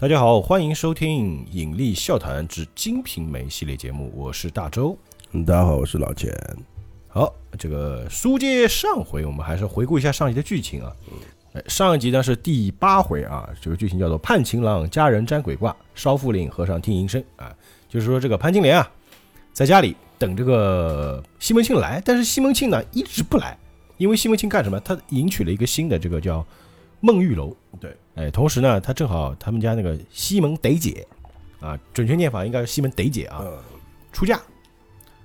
[0.00, 4.96] 大家好，欢迎收听《引力笑谈之金瓶梅》系列节目，我是大周。
[5.32, 6.34] 嗯大家好，我是老钱。
[7.06, 10.90] 好，这个书接上回，我们还是回顾一下上集的剧情啊。
[11.52, 17.54] 哎，上一集呢是第八回啊，这个剧情叫做“盼情郎家人占鬼卦，烧符令和尚听银声”啊，
[17.86, 18.90] 就是说这个潘金莲啊，
[19.52, 23.54] 在家里等这个西门庆来，但是西门庆呢一直不来，
[23.98, 24.80] 因为西门庆干什么？
[24.80, 26.42] 他迎娶了一个新的这个叫
[27.00, 31.06] 孟玉楼，对，哎，同时呢，他正好他们家那个西门得姐
[31.60, 33.58] 啊，准确念法应该是西门得姐啊，嗯，
[34.12, 34.40] 出嫁。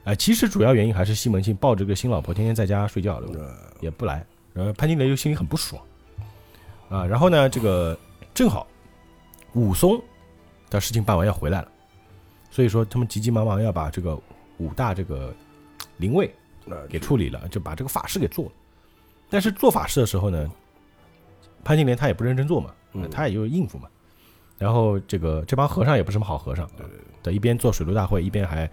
[0.05, 3.41] 哎，其实主要原因还是西门庆抱着个新老婆，天天在家睡觉，对吧？
[3.41, 5.81] 呃也不来，然后潘金莲就心里很不爽
[6.89, 7.05] 啊。
[7.05, 7.97] 然后呢，这个
[8.33, 8.65] 正好
[9.53, 10.01] 武松
[10.69, 11.67] 的事情办完要回来了，
[12.49, 14.17] 所以说他们急急忙忙要把这个
[14.59, 15.33] 武大这个
[15.97, 16.33] 灵位
[16.87, 18.51] 给处理了，就把这个法事给做了。
[19.29, 20.49] 但是做法事的时候呢，
[21.65, 23.89] 潘金莲她也不认真做嘛，嗯她也就应付嘛。
[24.57, 28.65] 然后这个这帮和尚也不是什么好和尚，对对对，一边做水陆大会，一边还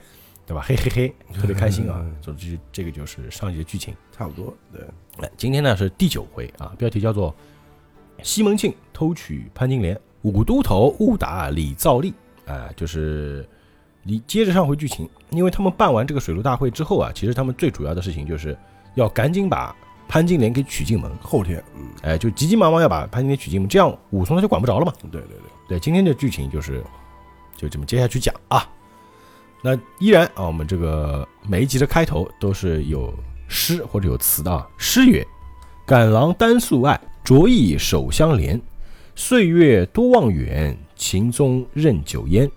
[0.46, 0.62] 对吧？
[0.64, 2.14] 嘿嘿嘿， 特别开心啊嗯。
[2.20, 3.92] 总之，这个就是上一集的剧情。
[4.12, 4.80] 差不多，对，
[5.18, 7.34] 哎，今天呢是第九回啊，标题叫做
[8.22, 12.14] “西门庆偷取潘金莲，五都头误打李兆利”。
[12.46, 13.48] 啊，就是
[14.02, 18.56] 你接着上回剧情，因为他们办完这个水陆大会之后啊，其实他们最主要的事情就是
[18.94, 19.74] 要赶紧把
[20.08, 21.10] 潘金莲给娶进门。
[21.20, 24.92] 后天，嗯，哎，就急急忙忙要把潘金莲娶进门，这样武松他就管不着了嘛。
[25.02, 25.36] 对对对，
[25.68, 26.84] 对，今天的剧情就是
[27.56, 28.68] 就这么接下去讲啊。
[29.62, 33.14] 那依然啊，我们这个每一集的开头都是有
[33.46, 34.66] 诗或者有词的啊。
[34.76, 35.24] 诗曰
[35.86, 38.60] ：“赶郎单宿爱，着意手相连。
[39.14, 42.50] 岁月多望远，情踪任酒烟。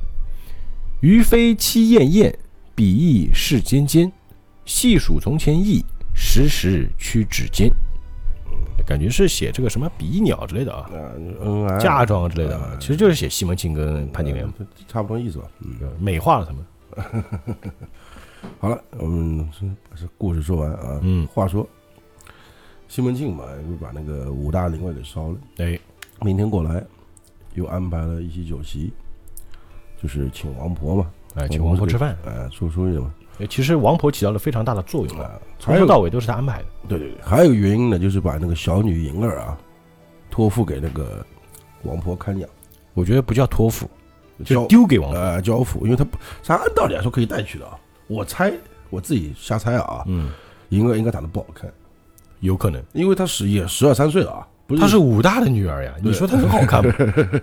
[1.01, 2.35] 于飞期艳艳，
[2.73, 4.11] 比翼世间间。
[4.65, 5.85] 细数从前意，
[6.15, 7.69] 时时屈指尖。”
[8.85, 10.87] 感觉是写这个什么比翼鸟之类的啊。
[10.93, 16.63] 嗯，恩爱嫁妆之类的啊嗯，其实就是写西门庆跟潘金莲，呃差不多意思吧，嗯，美化了他们。
[18.59, 19.49] 好了，我们
[19.95, 21.67] 这故事说完啊，嗯，话说
[22.87, 25.79] 西门庆嘛，就把那个五大灵位给烧了，哎，
[26.21, 26.83] 明天过来
[27.55, 28.93] 又安排了一席酒席，
[29.99, 32.15] 就是请王婆嘛，哎，请王婆吃饭。
[32.25, 36.65] 哎，出出去嘛，哎其实王婆起到了非常大的作用啊，从头到尾都是他安排的。
[36.87, 39.57] 对对对，还有一个原因呢，就是把那个小女银儿啊
[40.31, 41.25] 托付给那个
[41.83, 42.49] 王婆看养，
[42.93, 43.89] 我觉得不叫托付，
[44.45, 45.19] 就是丢给王婆。
[45.19, 47.77] 呃交付，因为他不，他按道理来说可以带去的啊。
[48.07, 48.53] 我猜
[48.89, 50.31] 我自己瞎猜啊，嗯，
[50.69, 51.71] 银儿应该长得不好看，
[52.39, 55.93] 有可能，因为她十也十二三岁了啊，不是她是武大的女儿呀。
[56.01, 56.93] 你说她很好看吗？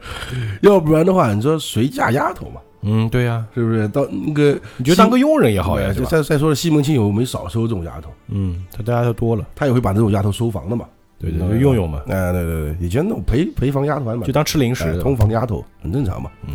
[0.62, 3.88] 要不然的话，你说谁嫁丫头嘛，嗯，对呀，是不是？
[3.88, 6.10] 到那个你就当个佣人也好呀，对对吧？
[6.10, 10.86] 再再说了，西门庆有没少收这种丫头，嗯，他大家都多了，他也会把这种丫头收房的嘛。
[11.18, 16.28] 对对，就用用嘛，哎，对对对，以前那种陪陪房丫头还蛮就当吃零食通房丫头很正常嘛。
[16.48, 16.54] 嗯，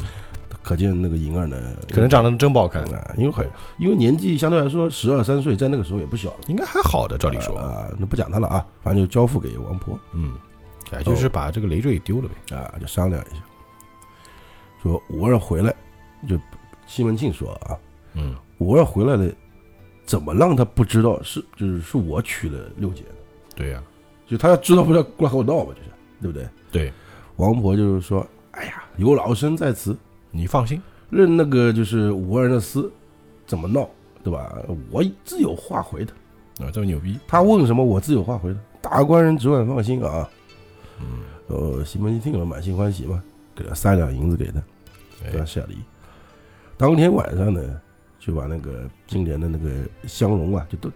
[0.62, 1.56] 可见那个银儿呢，
[1.90, 3.48] 可能长得真不好看，啊，因为很
[3.80, 6.36] 因为年纪相对来说十二三岁，在那个时候也不小了。
[6.48, 7.58] 应该还好的，照理说。
[7.58, 10.34] 啊，那不讲他了啊，反正就交付给王婆嗯，
[10.92, 12.58] 哎，就是把这个累赘给丢了呗。
[12.58, 13.42] 啊，就商量一下，
[14.84, 15.74] 说五儿回来，
[16.28, 16.40] 就
[16.86, 17.78] 西门庆说啊，
[18.14, 19.30] 嗯，我要回来了，
[20.06, 23.16] 怎么让他不知道是就是是我娶了六姐的？
[23.56, 23.84] 对呀，
[24.26, 25.90] 就他要知道不知道过来和我闹吧，就是
[26.22, 26.48] 对不对？
[26.72, 26.94] 对，
[27.36, 29.98] 王婆就是说，哎呀，有老身在此，
[30.32, 30.82] 你放心。
[31.10, 32.92] 任那个就是五人的私
[33.46, 33.90] 怎么闹，
[34.24, 34.58] 对吧？
[34.92, 36.14] 我自有话回的。
[36.60, 37.18] 啊，这么牛逼。
[37.28, 38.60] 他问什么，我自有话回的。
[38.82, 40.30] 大官人只管放心啊。
[41.00, 43.24] 嗯，呃，西门庆听了满心欢喜嘛，
[43.56, 44.62] 给了三两银子给他，
[45.24, 45.78] 给他哎，下礼。
[46.78, 47.82] 当天晚上呢，
[48.20, 49.70] 就把那个金莲的那个
[50.08, 50.92] 香容啊，就都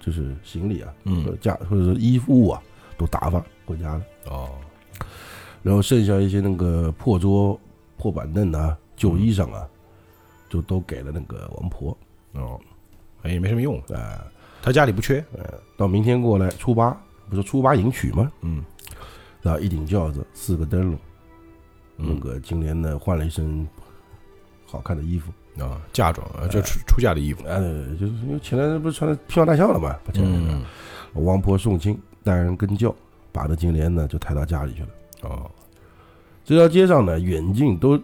[0.00, 2.62] 就是行李啊，嗯呃家或者是衣物啊，
[2.96, 4.04] 都打发回家了。
[4.26, 4.50] 哦，
[5.62, 7.58] 然后剩下一些那个破桌、
[7.98, 9.68] 破板凳啊、旧衣裳啊，
[10.48, 11.96] 就都给了那个王婆。
[12.32, 12.58] 哦，
[13.22, 14.26] 哎，也没什么用，啊、
[14.62, 15.22] 他家里不缺。
[15.36, 15.44] 呃，
[15.76, 16.98] 到明天过来初八，
[17.28, 18.32] 不是初八迎娶吗？
[18.40, 18.64] 嗯
[19.42, 20.98] 然后一顶轿子，四个灯笼，
[21.96, 23.68] 那嗯个金莲呢换了一身
[24.74, 25.30] 好看的衣服，
[25.62, 27.46] 啊，嫁妆啊，就出出嫁的衣服。
[27.46, 27.60] 哎、
[27.98, 30.64] 就是因为前来不是穿的披上大孝了嘛，把前来嗯，
[31.24, 32.92] 王婆送亲，带人跟轿，
[33.30, 34.88] 把这金莲呢就抬到家里去了。
[35.22, 35.48] 哦，
[36.44, 37.96] 这条街上呢，远近都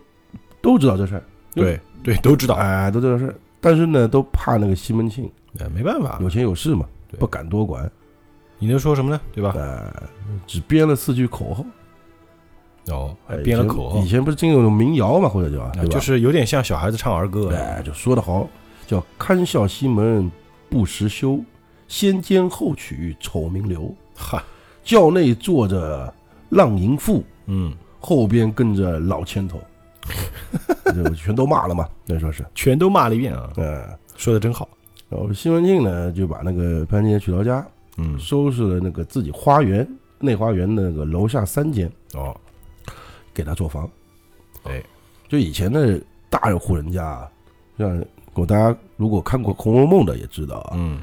[0.63, 1.23] 都知道这事儿，
[1.53, 2.55] 对对，都知道。
[2.55, 5.29] 哎，都知道这事儿，但是呢，都怕那个西门庆
[5.59, 6.87] 哎，没办法，有钱有势嘛，
[7.19, 7.91] 不敢多管，
[8.61, 9.21] 你能说什么呢？
[9.33, 9.53] 对吧？
[9.59, 9.93] 哎，
[10.47, 11.65] 只编了四句口号，
[12.89, 13.99] 哦，还哎编了口号。
[13.99, 15.89] 以，前不是经有民谣嘛，或者叫啊对吧？
[15.89, 17.55] 就是有点像小孩子唱儿歌。
[17.55, 18.49] 哎，就说得好，
[18.87, 20.31] 叫堪笑西门
[20.69, 21.39] 不识羞，
[21.89, 23.95] 先奸后娶丑名流。
[24.17, 24.43] 哈，
[24.83, 26.13] 轿内坐着
[26.49, 29.61] 浪淫妇，嗯，后边跟着老千头，
[30.95, 33.83] 就全都骂了嘛，那说是，全都骂了一遍啊，嗯，
[34.17, 34.69] 说的真好。
[35.09, 37.67] 然后西门庆呢就把那个潘金莲娶到家，
[37.97, 39.87] 嗯，收拾了那个自己花园
[40.21, 41.91] 内花园的那个楼下三间。
[42.15, 42.37] 哦，
[43.33, 43.89] 给他做房。
[44.65, 44.83] 哎，
[45.29, 47.31] 就以前的大户人家啊，
[47.79, 48.05] 像
[48.35, 51.01] 我大家如果看过《红楼梦》的也知道啊，嗯。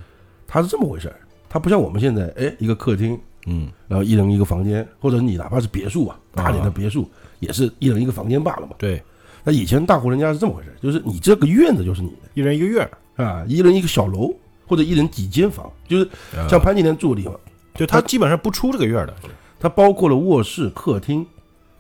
[0.50, 1.20] 它是这么回事儿。
[1.50, 7.10] 它不像我们现在，哎，一个客厅，嗯，然后一人一个房间，或者你哪怕是别墅啊，大点的别墅，
[7.40, 8.74] 也是一人一个房间罢了嘛。
[8.78, 9.04] 对，
[9.44, 12.30] 那以前大户人家是这么回事儿，就是你这个院子就是你的。
[12.34, 14.34] 一人一个院儿，啊，一人一个小楼，
[14.66, 16.48] 或者一人几间房，就是啊。
[16.48, 17.38] 像潘金莲住的地方，
[17.76, 19.14] 就他基本上不出这个院儿的。
[19.60, 21.26] 它包括了卧室、客厅，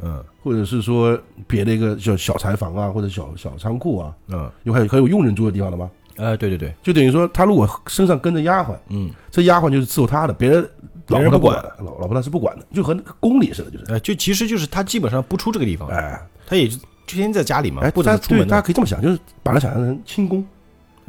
[0.01, 0.23] 嗯。
[0.43, 5.89] 或者是说别的一个小小柴房啊，或者小小仓库啊，嗯，有还有还有佣人住的地方了吗？
[6.17, 10.67] 哎，对对对，就等于说，他如果身上跟着丫鬟，嗯，这丫鬟就是伺候他的，别人
[11.07, 16.19] 老婆不管的，老老婆他是不管的，就和那个宫里似的，就是，呃，就其实就是他基本上不出这个地方，哎。
[16.49, 18.51] 他也就天天在家里嘛哎，，不怎大对么出门的。
[18.51, 20.45] 大家可以这么想，就是把它想象成清宫。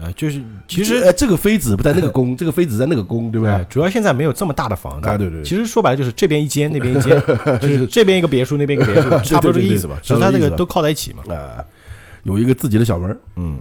[0.00, 3.64] 呃，就是其实呃，这个妃子不在那个宫， 这个妃子在那个宫，对不哎，对？
[3.64, 7.20] 主要现在没有这么大的房子，啊，对对，其实说白了就是这边一间，那边一间，
[7.60, 9.98] 就是这边一个别墅，那边一个别墅， 差不多这个意思吧。
[10.00, 11.34] 只是他那个都靠在一起嘛。
[11.34, 11.64] 啊，
[12.22, 13.58] 有一个自己的小门，嗯，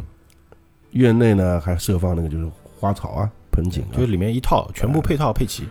[0.92, 2.48] 院内呢还设放那个就是
[2.80, 4.06] 花草啊、盆景啊就是。
[4.06, 5.64] 里面一套全部配套配齐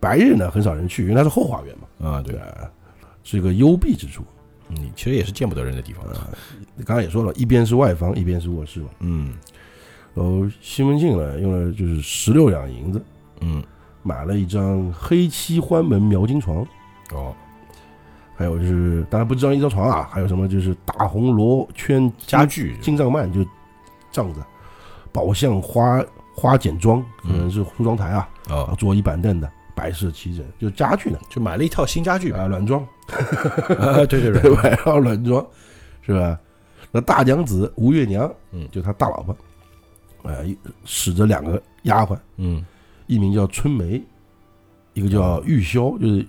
[0.00, 2.22] 白日呢很少人去，因为它是后花园嘛，啊。
[2.22, 2.48] 对，啊，
[3.24, 4.24] 是一个幽闭之处。
[4.70, 6.02] 嗯，其实也是见不得人的地方。
[6.86, 8.88] 刚刚也说了，一边是外房，一边是卧室嘛。
[9.00, 9.34] 嗯
[10.14, 13.02] 然后西门庆呢，用了就是十六两银子，
[13.40, 13.62] 嗯，
[14.02, 16.66] 买了一张黑漆欢门描金床，
[17.12, 17.34] 哦，
[18.36, 22.76] 还有就是当然不知道一张床啊，还有什么就是大红罗圈家具。
[22.80, 23.44] 金帐幔就
[24.10, 24.42] 帐子，
[25.12, 26.04] 宝相花
[26.34, 31.18] 花简装，可能是梳妆台啊，然后哦，桌椅板凳的摆设齐整，就家具呢。
[31.30, 32.32] 就买了一套新家具。
[32.32, 32.82] 啊软装，
[33.78, 34.42] 啊，对对对。
[34.42, 34.62] 对， 吧？
[34.64, 35.44] 然后软装
[36.02, 36.38] 是吧？
[36.90, 38.68] 那大娘子吴月娘，嗯。
[38.70, 39.34] 就他大老婆，
[40.22, 40.44] 呃，
[40.84, 42.64] 使着两个丫鬟，嗯
[43.06, 44.02] 一名叫春梅，
[44.94, 46.26] 一个叫玉箫，就是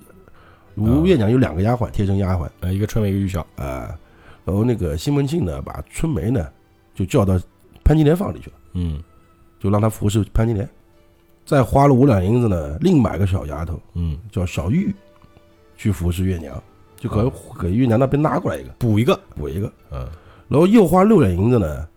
[0.75, 3.39] 吴月娘有两个丫鬟，贴身丫鬟呃，一个春梅，一个玉箫。
[3.55, 3.97] 啊。
[4.45, 6.49] 然后那个西门庆呢，把春梅呢
[6.93, 7.39] 就叫到
[7.81, 9.01] 潘金莲房里去了，嗯
[9.59, 10.67] 就让她服侍潘金莲。
[11.45, 14.93] 再花了五两银子呢，另买个小丫头嗯，叫小玉，
[15.77, 16.61] 去服侍月娘，
[16.97, 17.31] 就给
[17.61, 19.17] 给月娘那边拉过来一个，补一个。
[19.35, 19.71] 补一个。
[19.91, 20.07] 嗯，
[20.49, 21.87] 然后又花六两银子呢，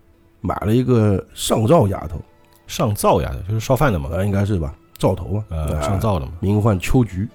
[0.41, 2.19] 买了一个上灶丫头，
[2.67, 4.09] 上灶丫头，就是烧饭的嘛。
[4.13, 6.31] 啊，应该是吧，灶头嘛，呃，啊上灶的嘛。
[6.39, 7.27] 名唤秋菊，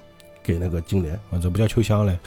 [0.42, 1.14] 给那个金莲。
[1.30, 2.18] 啊，这不叫秋香嘞。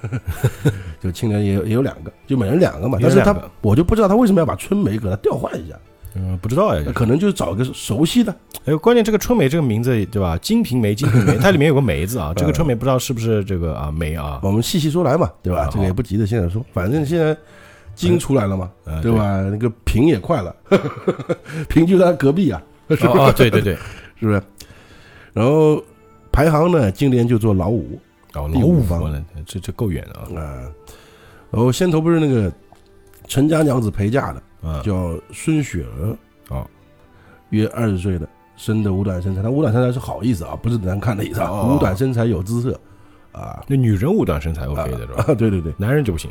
[1.00, 2.98] 就青莲也有也有两个，就每人两个嘛。
[3.00, 5.74] 但是他我就不知道他为什么要把春梅给他调换一下，
[6.14, 6.92] 嗯，不知道呀。
[6.94, 8.34] 可能就是找一个熟悉的。
[8.64, 10.38] 哎，关键这个春梅这个名字对吧？
[10.38, 12.32] 金瓶梅，金瓶梅，它里面有个梅字啊。
[12.36, 14.38] 这个嗯春梅不知道是不是这个啊梅啊？
[14.42, 15.68] 我们细细说来嘛，对吧啊？
[15.72, 17.36] 这个也不急着现在说，反正现在
[17.94, 19.12] 金出来了嘛，呃对？
[19.12, 19.42] 吧？
[19.50, 20.54] 那个平也快了，
[21.68, 23.74] 平就在他隔壁啊， 对哦哦，对对对，
[24.18, 24.42] 是不是？
[25.32, 25.82] 然后
[26.30, 27.98] 排行呢，今年就做老五
[28.34, 30.42] 哦，老五五房呢，这这够远的啊。
[30.42, 30.70] 啊。
[31.50, 32.50] 然后先头不是那个
[33.28, 36.16] 陈家娘子陪嫁的，啊，叫孙雪娥，
[36.48, 36.66] 哦，
[37.50, 38.26] 约二十岁的，
[38.56, 42.80] 生的五短身材，她五短身材是好意思啊，不是难看的意思啊，哦五短身材有姿色
[43.32, 45.24] 啊那女人五短身材 OK 的是吧？
[45.28, 46.30] 啊，对对对，男人就不行。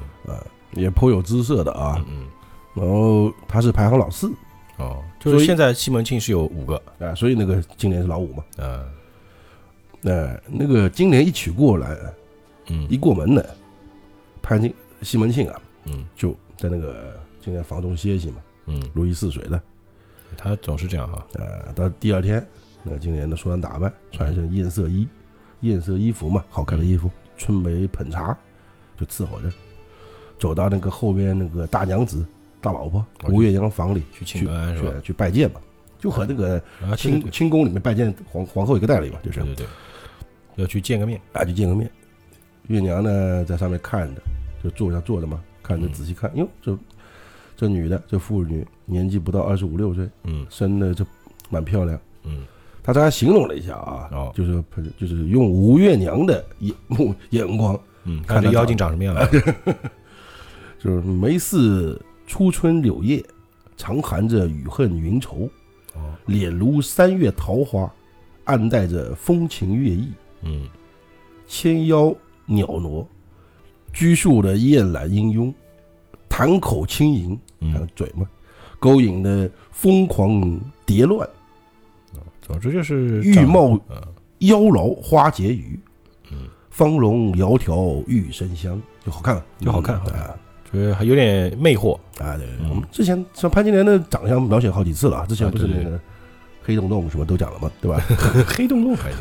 [0.73, 2.21] 也颇有姿色的啊嗯。
[2.21, 2.27] 嗯。
[2.73, 4.31] 然后他是排行老四
[4.77, 6.81] 哦，就是现在西门庆是有五个。
[6.99, 8.43] 啊，所以那个金莲是老五嘛。
[8.57, 8.85] 嗯，
[9.99, 11.97] 那那个金莲一娶过来，
[12.67, 13.43] 嗯一过门呢，
[14.41, 18.37] 潘金西门庆啊嗯就在那个金莲房中歇息嘛，
[18.67, 19.61] 嗯，如鱼似水的。
[20.37, 21.27] 他总是这样哈。
[21.33, 22.45] 呃，到第二天，
[22.83, 25.05] 那个金莲的梳妆打扮，穿一身艳色衣，
[25.59, 28.35] 艳色衣服嘛，好看的衣服，春梅捧茶，
[28.97, 29.51] 就伺候着，
[30.41, 32.25] 走到那个后边那个大娘子、
[32.59, 34.25] 大老婆哦吴月娘房里去？
[34.25, 34.47] 去
[35.03, 35.61] 去拜见吧，
[35.99, 36.59] 就和那个
[36.97, 39.67] 清清宫里面拜见皇皇后一个道理嘛，就是对对对，
[40.55, 41.21] 要去见个面。
[41.31, 41.87] 啊，去见个面。
[42.67, 44.21] 月娘呢在上面看着，
[44.63, 46.75] 就坐下坐着嘛，看着嗯仔细看，哟，这
[47.55, 51.05] 这女的这妇女年纪不到二十五六岁，嗯生的这
[51.51, 51.99] 蛮漂亮。
[52.23, 52.45] 嗯
[52.83, 54.63] 他这还形容了一下啊，哦就是
[54.97, 59.29] 就是用吴月娘的眼目眼光，嗯，看这妖精长什么样 了？
[60.83, 63.23] 就是眉似初春柳叶，
[63.77, 65.47] 常含着雨恨云愁，
[65.93, 67.91] 哦，脸如三月桃花，
[68.45, 70.11] 暗带着风情月意，
[70.41, 70.67] 嗯
[71.45, 72.15] 纤腰
[72.47, 73.05] 袅娜，
[73.93, 75.53] 拘束的燕懒英慵，
[76.27, 78.27] 谈口轻盈，看嗯，嘴嘛，
[78.79, 81.29] 勾引的疯狂蝶乱，
[82.41, 84.01] 总之就是玉貌嗯。
[84.39, 85.79] 妖娆花解语，
[86.31, 86.49] 嗯。
[86.71, 90.19] 芳容窈窕玉生香，就好看了，就好看好看。
[90.21, 90.35] 啊
[90.73, 92.37] 就是还有点魅惑，啊！
[92.37, 95.99] 对，我们之前像潘金莲的长相描写好几次了啊，之前不是那个
[96.63, 97.99] 黑洞洞什么都讲了嘛，对吧？
[98.47, 99.19] 黑洞洞还行，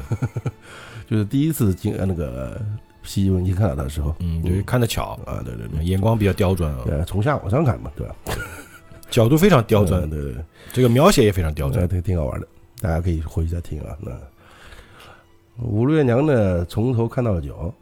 [1.11, 2.61] 就是第一次进呃那个
[3.02, 8.14] 西游记看到他的时候，嗯，对，看得巧，啊，对对对，眼光比较刁钻啊，对，从下往上看嘛，对吧？
[9.11, 10.02] 角度非常刁钻。
[10.02, 12.47] 嗯，对对对，这个描写也非常刁呃，钻，对挺好玩的，
[12.80, 13.97] 大家可以回去再听啊。
[14.00, 14.12] 那
[15.57, 17.73] 吴月娘呢，从头看到脚，这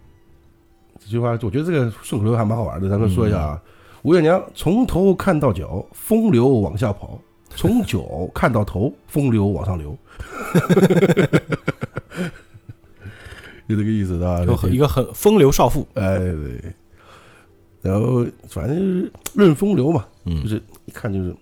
[1.11, 3.62] 句话我觉得这个顺口溜还蛮好玩的，咱们说一下啊。
[4.03, 7.19] 吴月娘从头看到脚，风流往下跑；
[7.57, 9.97] 从脚看到头，风流往上流。
[13.69, 16.73] 就这个意思的，就很一个很风流少妇，哎对，
[17.83, 21.37] 然后反正就是论风流嘛，嗯就，是一看就是，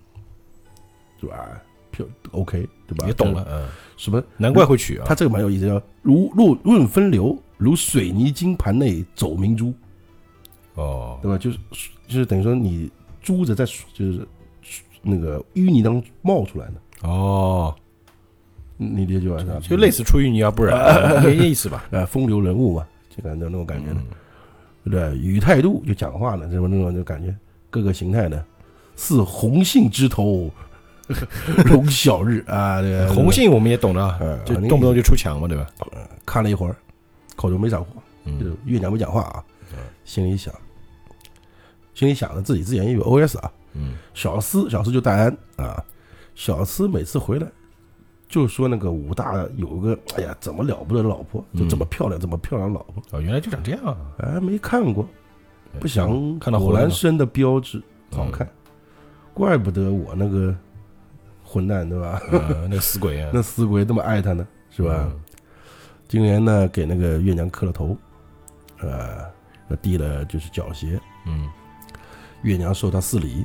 [1.21, 1.63] 对吧？
[1.97, 3.07] 漂 OK 对吧？
[3.07, 4.23] 也懂了，嗯，什么？
[4.37, 9.73] 难怪会取啊，他这个蛮有意思，叫如论论分流，如水泥金盘内走明珠，
[10.75, 11.39] 哦，对吧？
[11.39, 11.59] 就是
[12.07, 12.91] 就是等于说你
[13.23, 14.27] 珠子在就是
[15.03, 17.75] 那个淤泥当中冒出来的，哦，
[18.77, 19.39] 你理解吧？
[19.63, 21.87] 就类似出淤泥而不染， 没意思吧？
[21.91, 23.87] 呃风流人物嘛，就感觉那种感觉
[24.85, 25.17] 对不对？
[25.19, 27.35] 语态度就讲话呢，什么那种就感觉
[27.71, 28.45] 各个形态的，
[28.95, 30.51] 似红杏枝头
[31.67, 35.67] 容小日啊，这个红杏我们也懂的就动不动就出墙嘛，对吧？
[36.25, 36.77] 看了一会儿，
[37.37, 37.91] 口中没长话，
[38.25, 40.53] 就是嗯，月娘没讲话啊嗯，心里想，
[41.95, 45.83] 心里想着自己之前也有 OS 啊，嗯，小司小司就戴安啊，
[46.35, 47.47] 小司每次回来
[48.29, 55.09] 就说那个武大有个哎呀怎么了不得的老婆，就嗯这么漂亮这么漂亮的老婆，哦，原来就长这样啊，哎没看过，
[55.79, 58.49] 不想看到回来了然生的标志好嗯看，
[59.33, 60.53] 怪不得我那个
[61.57, 62.21] 混蛋对吧？
[62.31, 65.09] 呃那死鬼啊，那死鬼那么爱他呢，是吧？
[65.11, 65.21] 嗯？
[66.07, 67.97] 金莲呢给那个月娘磕了头，
[68.81, 71.49] 呃，递了就是脚鞋，嗯，
[72.43, 73.45] 月娘受他四礼，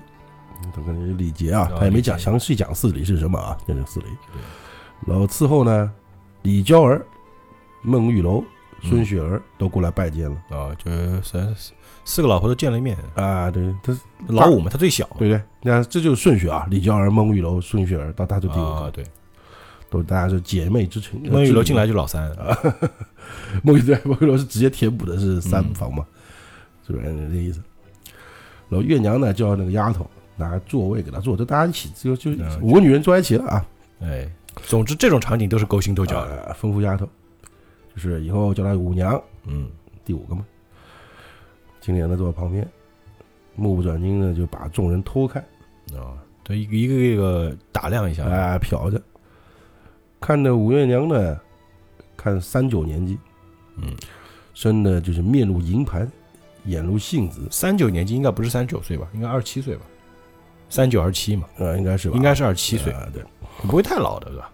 [0.75, 4.08] 这个礼节啊啊，他也没讲详细讲四礼是什么啊，就是四礼。
[5.08, 5.91] 然后伺候呢，
[6.44, 7.03] 李娇儿、
[7.82, 8.44] 孟玉楼、
[8.84, 11.56] 孙雪儿都过来拜见了啊，就是三
[12.03, 15.41] 四个老婆都见了一面，啊，对，他老五嘛，他最小嘛，对不对？
[15.62, 19.05] 那这就是顺序啊，李娇儿、孟玉楼、孙雪儿到他就第五啊，个，对，
[19.89, 21.22] 都大家是姐妹之情。
[21.31, 22.58] 孟玉楼进来就老三啊，
[23.63, 26.05] 孟玉对孟玉楼是直接填补的是三嗯房嘛，
[26.86, 27.62] 是不是这意思？
[28.67, 33.65] 然后月娘呢叫那个丫头拿座位给她坐，就大家一起就就嗯五个女人坐在一起了啊。
[34.01, 34.27] 哎，
[34.63, 37.08] 总之这种场景都是勾心斗角的，啊，吩咐丫头，
[37.93, 39.70] 就是以后叫她五娘，嗯，
[40.03, 40.43] 第五个嘛。
[41.81, 42.65] 金莲呢坐在旁边，
[43.55, 45.43] 目不转睛的就把众人偷看，
[45.93, 49.01] 啊，对，一个一个一个打量一下，啊，瞟着，
[50.19, 51.39] 看着五月娘呢，
[52.15, 53.17] 看三九年纪，
[53.77, 53.93] 嗯，
[54.53, 56.09] 生的就是面如银盘，
[56.65, 59.81] 眼如杏子，三九年纪应该不是三九岁吧，应该二十七岁吧，
[60.69, 62.15] 三九二七嘛，呃，应该是吧？
[62.15, 63.23] 应该是二十七岁，啊，对，
[63.63, 64.51] 不会太老的，对吧？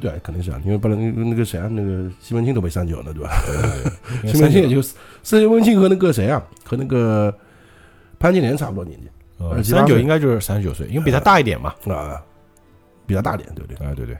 [0.00, 3.30] 对，肯定是啊，因为不然那个那个谁啊，那个西门庆都没三九呢，对吧？
[4.26, 4.82] 西门庆也39就
[5.22, 7.32] 西门庆和那个谁啊，和那个
[8.18, 9.08] 潘金莲差不多年纪
[9.38, 12.20] 呃27三九应该就是三十九岁，因为比他大一点嘛，啊，
[13.06, 13.86] 比他大点，对不对？
[13.86, 14.16] 啊，对对，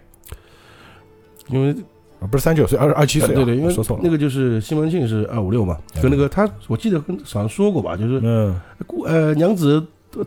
[1.49, 1.73] 因为
[2.21, 8.61] 啊，不是三九岁，二二七岁啊，对对，因为说错了，那个就是西门庆是二五六嘛，哎跟那个他，我记得跟好像说过吧，就是嗯，
[9.07, 9.85] 呃娘子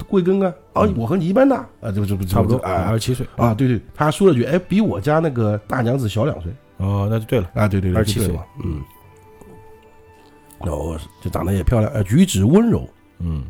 [0.08, 0.54] 贵庚啊？
[0.74, 1.58] 啊嗯，我和你一般大。
[1.82, 2.86] 啊，这这不差不多，啊。
[2.88, 6.52] 二十七岁，啊，对对，他说了句，哎，比我家那个大娘子小两岁。
[6.78, 8.22] 哦，那就对了，啊，对对对，27岁。
[8.22, 8.82] 就对嘛，嗯，
[10.60, 12.88] 然后就长得也漂亮，呃，举止温柔，
[13.20, 13.44] 嗯，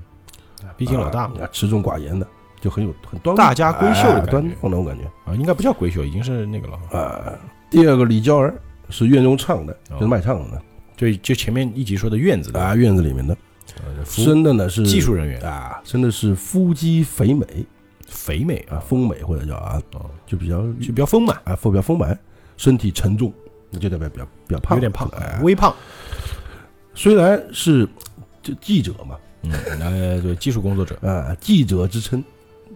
[0.76, 2.28] 毕竟老大嘛，啊，持重寡言的，
[2.60, 5.06] 就很有很端大家闺秀的哎端庄那种感觉。
[5.26, 7.38] 啊，应该不叫闺秀，已经是那个了，啊。
[7.70, 8.54] 第二个李娇儿
[8.90, 9.96] 是院中唱的，哦。
[9.96, 10.62] 就是卖唱的。
[10.98, 13.36] 就就前面一集说的院子，啊，院子里面的，
[14.06, 17.46] 生的呢是技术人员，啊，生的是腹肌肥美。
[18.08, 22.20] 肥美啊，啊，丰美或者叫啊，哦，就比较就比较丰满，啊，腹比较丰满，
[22.58, 23.34] 身体沉重，
[23.70, 25.74] 那就代表比较比较胖，有点胖哎，微胖，
[26.94, 27.88] 虽然是
[28.44, 30.98] 就记者嘛，嗯，哎，对，技术工作者。
[31.02, 32.22] 啊，记者之称，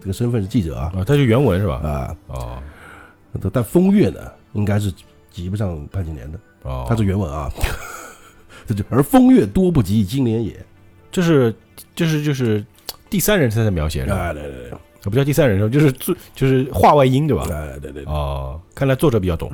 [0.00, 0.90] 这个身份是记者啊。
[0.96, 1.74] 啊，他是原文是吧？
[1.84, 2.62] 啊，哦。
[3.52, 4.18] 但风月呢，
[4.54, 4.90] 应该是
[5.30, 7.52] 及不上潘金莲的，哦，他是原文啊，
[8.66, 10.64] 这就而风月多不及金莲也，
[11.16, 11.54] 这是
[11.94, 12.62] 就是就是
[13.08, 14.16] 第三人称的描写是吧？
[14.16, 17.46] 啊，对对对，啊不叫第三人称，就是作就是话外音对吧？
[17.50, 18.12] 哎对对，对。
[18.12, 19.50] 哦，看来作者比较懂，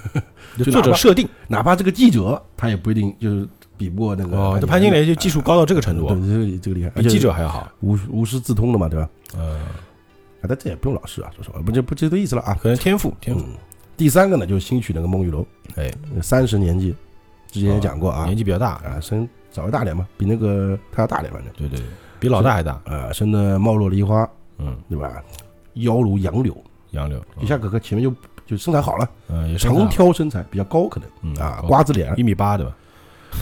[0.72, 1.28] 作者设定。
[1.46, 3.46] 哪怕这个记者，他也不一定就是
[3.76, 7.70] 比不过那个哦，这潘金莲就技术高到这个程度对，，这个这个厉害，比记者还要好。
[7.80, 9.06] 无无师自通的嘛，对吧？
[9.36, 9.60] 嗯，
[10.40, 12.56] 啊，但这也不用老师啊，说实话，不就不就这意思了啊。
[12.62, 13.52] 可能天赋天赋，嗯，
[13.98, 15.44] 第三个呢，就是新娶那个孟玉楼，
[15.74, 15.92] 哎，
[16.22, 16.94] 三十年纪，
[17.50, 18.24] 之前也讲过啊。
[18.24, 21.52] 年，纪比较大，啊，生稍微大点嘛，比那个他要大点，反正。
[21.54, 21.86] 对对对，
[22.18, 25.22] 比老大还大，啊，生的貌若梨花，嗯，对吧？
[25.74, 26.56] 腰如杨柳，
[26.90, 28.14] 杨柳，一下哥哥前面就
[28.46, 31.08] 就身材好了，嗯，也长挑身材，比较高可能。
[31.22, 32.76] 嗯啊，瓜子脸，一米八对吧？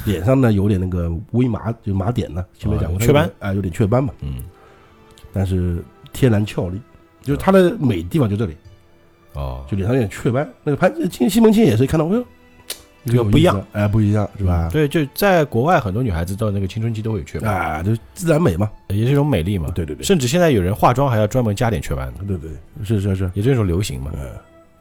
[0.07, 3.31] 脸上呢有点那个微麻，就麻点呢，前面讲过雀斑。
[3.39, 4.43] 啊，有点雀斑嘛，嗯，
[5.33, 6.81] 但是天然俏丽，
[7.23, 8.57] 就是他的美地方就这里，
[9.35, 10.51] 哦，就脸上有点雀斑。
[10.65, 12.25] 那个潘金西门庆也是看到，哎呦，
[13.05, 14.69] 这个不一样哎，不一样是吧？
[14.73, 18.71] 对，就在国外，很多女孩子到那个青春期都会有雀斑，啊，就自然美嘛。
[18.89, 19.71] 也是一种美丽嘛。
[19.75, 22.51] 对对对，甚至现在有人化妆还要专门加点雀斑的，对对，
[22.85, 23.31] 是是是。
[23.35, 24.11] 也是一种流行嘛。
[24.15, 24.29] 嗯，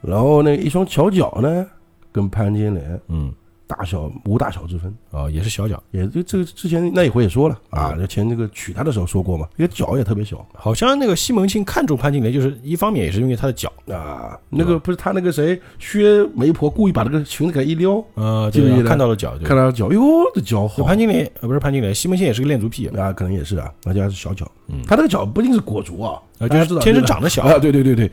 [0.02, 1.66] 然后那一双巧脚呢，
[2.12, 3.34] 跟潘金莲嗯，
[3.72, 10.46] 大小无大小之分，哦，也是小脚，也就这个之前那一回也说了啊，就前那个娶她的时候说过嘛，这个脚也特别小。
[10.54, 14.38] 好像那个西门庆看中潘金莲，就是一方面也是因为她的脚，啊。
[14.50, 18.90] 那个不是他那个谁薛媒婆故意把这个裙子给一撩，呃，对记不记得？
[18.90, 19.48] 看到了脚，对。
[19.48, 20.02] 看到了脚，哟，
[20.34, 20.84] 这脚好。
[20.84, 24.46] 潘金莲呃不是潘金莲，西门庆也是个恋足癖啊，啊，可能也是啊，而且还是小脚。
[24.68, 24.82] 嗯。
[24.86, 27.58] 他那个脚不一定是裹足啊，呃大家知道就是天生长得小，啊。
[27.58, 28.12] 对对对对，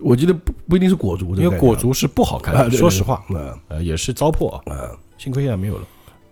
[0.00, 3.24] 我记得不不一定是裹足，因为裹足是不好看啊，的，对说实话，，
[3.68, 5.86] 呃，也是糟粕啊，嗯，幸亏现在没有了，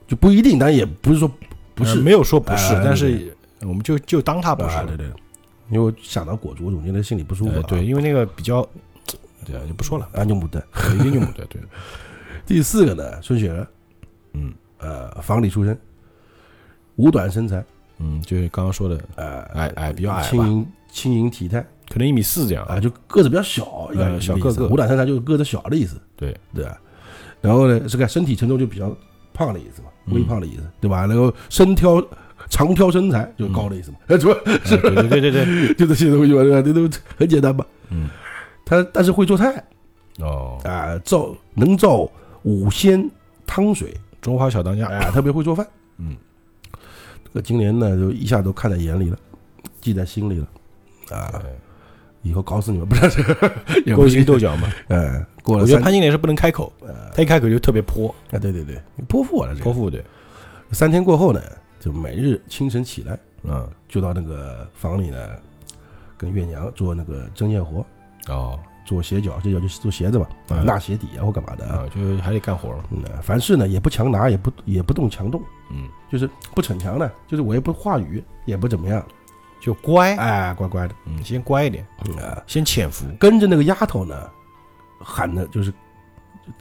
[0.06, 1.30] 就不一定，但也不是说
[1.75, 5.06] 不是呃没有说不是哎，但是我们就就当它不是对，对，
[5.70, 8.66] 因为我想到裹足，我总觉得心里不舒服对，因为那个比较，
[9.44, 10.62] 对啊，就不说了，安就牡丹。
[10.72, 11.60] 对一定就母的，对，
[12.46, 13.66] 第四个呢，孙雪儿，
[14.32, 14.52] 嗯。
[14.80, 15.76] 呃，房里出身，
[16.94, 17.64] 五短身材，
[17.98, 23.90] 嗯，就是刚刚说的呃，矮矮比较矮，轻盈轻盈体态可能一米四这样啊，就个子比较小，
[24.21, 26.78] 小个子五短身材就是个子小的意思，对对吧？
[27.40, 28.95] 然后呢，这个身体承重就比较
[29.33, 31.07] 胖的意思嘛，嗯微胖的意思，对吧？
[31.07, 32.04] 然后身挑
[32.50, 34.35] 长挑身材就高的意思嘛， 是吧？
[34.45, 36.62] 呃对对对对对， 就这些东西嘛，对吧？
[36.62, 37.64] 这都很简单吧？
[37.90, 38.09] 嗯，
[38.64, 39.62] 他但是会做菜
[40.18, 42.11] 哦，啊，造能造
[42.42, 43.09] 五鲜
[43.46, 45.66] 汤水中华小当家，啊，特别会做饭。
[45.98, 46.16] 嗯，
[47.24, 49.18] 这个金莲呢，就一下都看在眼里了，
[49.81, 50.46] 记在心里了
[51.16, 51.31] 啊！
[51.35, 51.40] 哎
[52.22, 53.22] 以后搞死你们，不是？
[53.94, 54.68] 勾心斗角嘛。
[54.88, 56.72] 嗯，过了我觉得潘金莲是不能开口，
[57.14, 59.62] 他一开口就特别泼，啊，对对对，泼妇了这。
[59.62, 60.04] 泼妇对，
[60.72, 61.40] 三天过后呢，
[61.81, 65.18] 就每日清晨起来，嗯，就到那个房里呢，
[66.16, 67.85] 跟月娘做那个针线活，
[68.28, 71.64] 哦，做鞋脚，这脚就是做鞋子吧，啊，嗯纳鞋底啊或干嘛的。
[71.66, 71.76] 啊。
[71.78, 72.68] 啊，就还得干活。
[72.70, 79.04] 嘛，嗯，凡事呢也不强拿，也不也不动强动，嗯，就是不逞强呢，就是我也不话语，也不怎么样，
[79.61, 82.16] 就乖，哎，乖乖的，嗯，先乖一点，嗯。
[82.16, 84.14] 啊，先潜伏，跟着那个丫头呢，
[85.01, 85.73] 喊的就是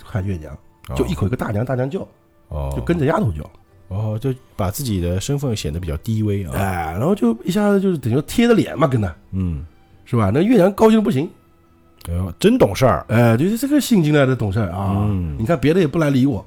[0.04, 0.58] 喊月娘，
[0.96, 2.08] 就一哦口一个大娘大娘叫，
[2.50, 3.50] 哦，就跟着丫头叫，
[3.90, 9.66] 哦，就把自己的身份显得比较低微啊，哎，然后就一下子就是等于说贴着脸嘛，跟他嗯，
[10.06, 10.32] 是吧？
[10.34, 11.30] 那月娘高兴的不行，
[12.10, 15.36] 哎呦，真懂事儿，哎，就是这个新进来的懂事儿啊，嗯。
[15.38, 16.46] 你看别的也不来理我，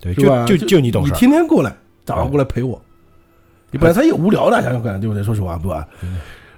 [0.00, 2.80] 对，就就就你懂事你儿，天天过来，早上过来陪我，
[3.74, 5.22] 你本来他也无聊的，想想看，对不对？
[5.24, 5.84] 说实话，对吧？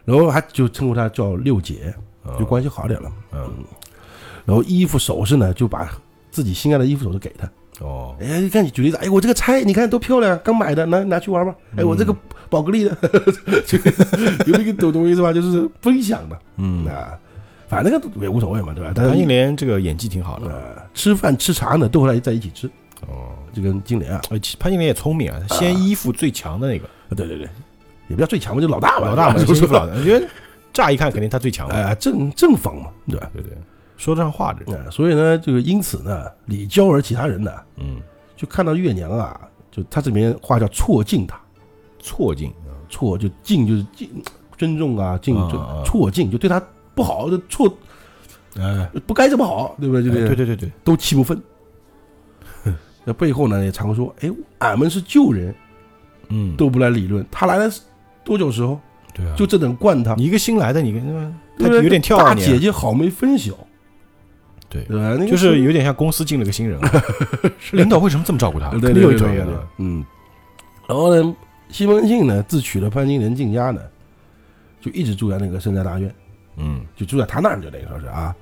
[0.04, 3.10] 然后还就称呼他叫六姐，哦就关系好点了。
[3.32, 3.50] 嗯，
[4.44, 5.88] 然后衣服首饰呢，就把
[6.30, 7.50] 自己心爱的衣服首饰给他。
[7.80, 11.54] 哦，哎，你看你举例子，哎，我这个钗你看多漂亮，刚买的，拿拿去玩吧。
[11.78, 12.14] 哎，我这个
[12.50, 12.94] 宝格丽的，
[13.66, 13.90] 这个
[14.46, 15.32] 有那个懂东西是吧？
[15.32, 17.18] 就是分享的，嗯，啊，
[17.66, 18.92] 反正那个也无所谓嘛，对吧？
[18.94, 22.70] 但是潘金莲这个演技挺好的，呃，吃饭吃茶呢，都会来在一起吃。
[23.08, 24.20] 哦，就跟金莲啊，
[24.58, 26.88] 潘金莲也聪明啊，先依附最强的那个。
[27.14, 27.48] 对对对，
[28.08, 30.26] 也不叫最强嘛，就老大嘛，老大嘛， 就是附老大，我觉得
[30.72, 33.30] 乍一看肯定他最强嘛，哎，正正方嘛，对吧？
[33.32, 33.52] 对对，
[33.96, 38.00] 说得上话的人，哎，所以呢，这个因此呢，李娇儿其他人呢，嗯，
[38.36, 39.40] 就看到月娘啊，
[39.70, 41.40] 就他这边话叫错敬她，
[42.00, 42.52] 错敬，
[42.90, 44.10] 错就敬就是敬
[44.58, 45.80] 尊重啊，敬就啊。
[45.80, 46.60] 啊错敬就对她
[46.94, 47.72] 不好，就错
[48.58, 50.02] 哎，不该这么好，对不对？
[50.02, 51.40] 就对对对对，都气不愤。
[53.08, 55.54] 那背后呢也常说，哎，俺们是旧人，
[56.28, 57.72] 嗯，都不来理论，他来了
[58.24, 58.80] 多久时候，
[59.14, 61.12] 对啊，就这等惯他，你一个新来的，你跟他
[61.56, 63.52] 对不对有点跳啊你，大姐姐好没分晓，
[64.68, 64.84] 对，
[65.28, 66.90] 就是有点像公司进了个新人啊，
[67.70, 68.70] 领导为什么这么照顾他？
[68.70, 70.04] 对肯定有一对对对对腿的，嗯。
[70.88, 71.36] 然后呢，
[71.68, 73.80] 西门庆呢自娶了潘金莲进家呢，
[74.80, 76.12] 就一直住在那个深斋大院，
[76.56, 78.34] 嗯，就住在他那儿，就等于说是啊，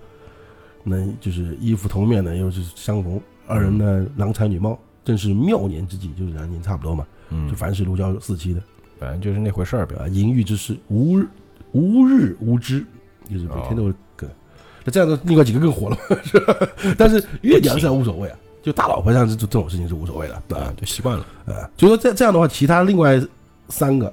[0.82, 8.62] 那就是衣服同面呢又是相逢，二人呢郎才女貌，正是妙年之际，就是两年差不多嘛，嗯就，凡事如胶似漆的
[8.98, 11.26] 反正就是那回事儿呗，啊，淫欲之事无日
[11.72, 12.84] 无日无知，
[13.30, 14.28] 就是每天都有梗。
[14.84, 16.54] 那这样的另外几个更火了，是吧？
[16.96, 23.20] 但是月娘是无所谓啊，就大老婆这样子这这种事情是无所谓的，对吧啊？，就习惯了，啊，就说这这样的话，其他另外
[23.68, 24.12] 三个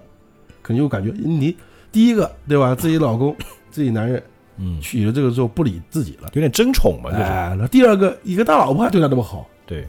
[0.62, 1.56] 可能就感觉你
[1.92, 3.36] 第一个对吧，自己老公
[3.70, 4.22] 自己男人
[4.58, 9.88] 嗯，娶了这个之后不理自己了，有点争宠嘛，就是，哎，那第二个一个大老婆还对他那么好，对，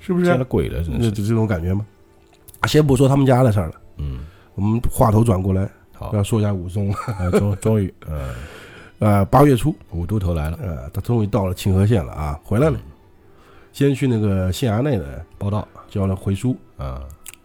[0.00, 0.24] 是不是？
[0.24, 0.44] 见了？
[0.44, 1.84] 鬼了，真就这种感觉吗？
[2.66, 4.20] 先不说他们家的事儿了，嗯，
[4.54, 6.94] 我们话头转过来，好，要说一下武松了。
[7.06, 8.34] 啊 终终于，呃，
[9.00, 12.80] 呃，八月初，五都头来了，呃，他终于到了清河县了啊，回来了。
[13.72, 16.56] 先去那个县衙内的，报道，交了回书。
[16.76, 17.02] 啊，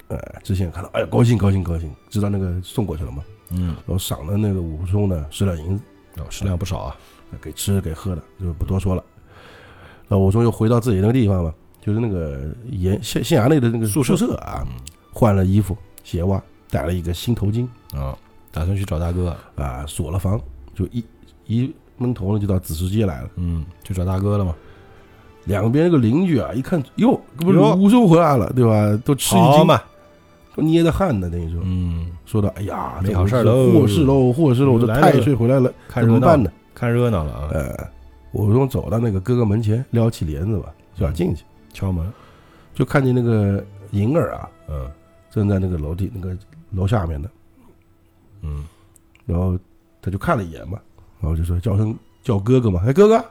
[0.08, 5.84] 呃，知县看到，哎呀，高兴高兴高兴，知道那个送过去了吗，嗯，然后赏了那个武松呢十两银子，
[6.19, 6.95] 哦，食量不少啊，
[7.41, 9.03] 给吃给喝的，就不多说了。
[10.08, 14.73] 然后武松又回到自己那个地方嘛，就是那个县县县衙内的那个宿舍舍啊，嗯，
[15.13, 18.17] 换了衣服鞋袜，戴了一个新头巾啊，
[18.51, 20.39] 打算去找大哥，啊，锁了房，
[20.73, 21.03] 就一
[21.45, 23.29] 一闷头呢就到子时街来了。
[23.36, 24.55] 嗯，去找大哥了嘛，
[25.45, 28.99] 两边那个邻居啊，一看哟，这不是武松回来了，对吧？
[29.05, 29.79] 都吃一惊，好嘛，
[30.60, 33.72] 都捏着汗呢，等于说嗯，说的，哎呀，没这好事喽。
[33.72, 36.52] 祸事喽，祸事喽，这来了太岁回来了，看热闹怎么办，呢？
[36.74, 37.88] 看热闹了啊，呃，
[38.32, 41.43] 我从走到那个哥哥门前，撩起帘子吧，就想进去，
[41.74, 42.06] 敲门，
[42.74, 44.89] 就看见那个银儿啊，嗯。
[45.32, 46.36] 正在那个楼梯那个
[46.72, 47.30] 楼下面呢，
[48.41, 48.65] 嗯，
[49.28, 49.56] 然后
[50.02, 50.80] 他就看了一眼嘛，
[51.22, 53.24] 然后就说叫声叫哥哥嘛，哎哥哥，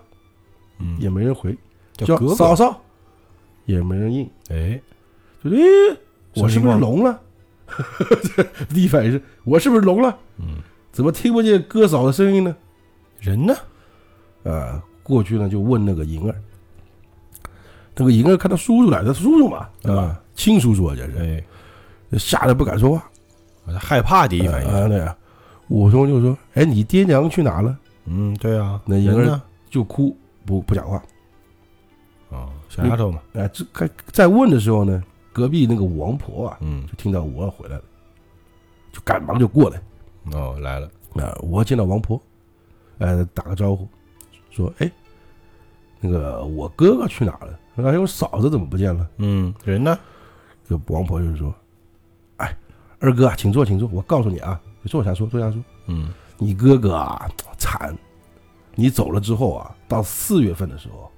[0.79, 1.59] 嗯，也没人回，
[1.95, 2.81] 叫哥哥，嫂嫂，
[3.64, 4.81] 也没人应，哎，
[5.43, 5.67] 就说诶，
[6.42, 7.20] 我是不是聋了？
[8.70, 10.16] 第一反应是我是不是聋了？
[10.38, 10.57] 嗯，
[10.90, 12.57] 怎么听不见哥嫂的声音呢？
[13.20, 13.55] 人呢？
[14.44, 16.35] 啊，过去呢就问那个银儿，
[17.96, 20.18] 那个银儿看到叔叔来，他叔叔嘛，对吧？
[20.35, 23.11] 亲叔叔啊，这是哎，吓得不敢说话。
[23.79, 25.14] 害怕第一反应，啊，对啊，
[25.68, 31.03] 武松就说：“哎，你爹娘去哪了嗯，对啊，那银儿呢？？”就哭，不不讲话。
[32.31, 35.03] 哦，小丫头嘛，哎，这该在问的时候呢，
[35.38, 37.85] 隔壁那个王婆啊，嗯，就听到我要回来了，
[38.92, 39.81] 就赶忙就过来。
[40.33, 42.20] 哦，来了，啊，武二见到王婆，
[42.98, 43.88] 呃，打个招呼，
[44.51, 44.90] 说：“哎，
[46.01, 47.61] 那个我哥哥去哪了？
[47.77, 49.96] 哎，我嫂子怎么不见了嗯，人呢？？”
[50.68, 51.55] 这王婆就是说
[52.38, 52.57] ：“哎，
[52.98, 53.88] 二哥啊，请坐，请坐。
[53.92, 55.62] 我告诉你啊，你坐下说，坐下说。
[55.87, 57.96] 嗯，你哥哥啊，惨！
[58.74, 61.11] 你走了之后啊，到四月份的时候，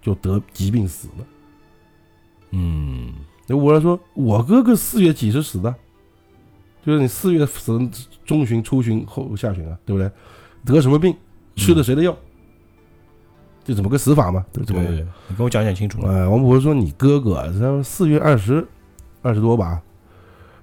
[0.00, 1.26] 就得疾病死了。
[2.54, 3.12] 嗯，
[3.46, 5.74] 那我说，我哥哥四月几时死的？
[6.86, 7.80] 就是你四月死，
[8.24, 10.10] 中旬、初旬、后下旬啊，对不对？
[10.64, 11.14] 得什么病？
[11.56, 12.16] 吃的谁的药？
[13.64, 14.44] 这怎么个死法嘛？
[14.52, 14.84] 对对怎么？
[14.84, 16.08] 对，你跟我讲讲清楚了。
[16.12, 18.66] 呃，王婆说你哥哥啊，他四月二十
[19.22, 19.80] 二十多吧，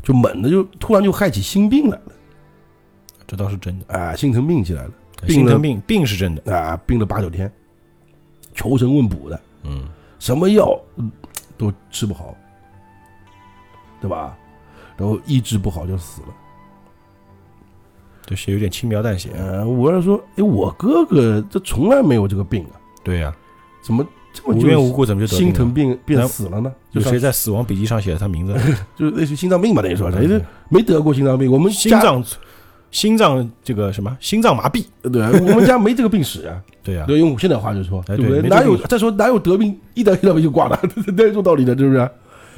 [0.03, 2.11] 就猛的就突然就害起心病来了，
[3.25, 4.91] 这倒是真的，啊、心疼病起来了，
[5.27, 6.55] 心疼病，病是真的。
[6.55, 7.51] 啊、病了八九天，
[8.53, 9.87] 求神问卜的，嗯，
[10.19, 11.11] 什么药嗯
[11.61, 12.35] 都吃不好，
[14.01, 14.35] 对吧？
[14.97, 16.27] 然后医治不好就死了。
[18.25, 19.29] 这是有点轻描淡写。
[19.37, 23.31] 呃，我是说，哎，我哥哥这从来没有这个病啊，对呀，
[23.83, 26.73] 怎么这么无缘无故怎么就得心疼病变死了呢？
[26.91, 28.53] 就有谁在死亡笔记上写了他名字？
[28.97, 32.23] 就是类似于心脏病吧，等于说，人对家没得过心脏病，我们心脏，
[32.89, 34.83] 心脏这个什么心脏麻痹？
[35.03, 36.59] 对，我们家没这个病史啊。
[36.83, 40.79] 对呀，对，用现代话就说，哎对不对哪有再说哪有得病一得心脏病就挂了，
[41.15, 42.09] 哪有这道理的，是不是？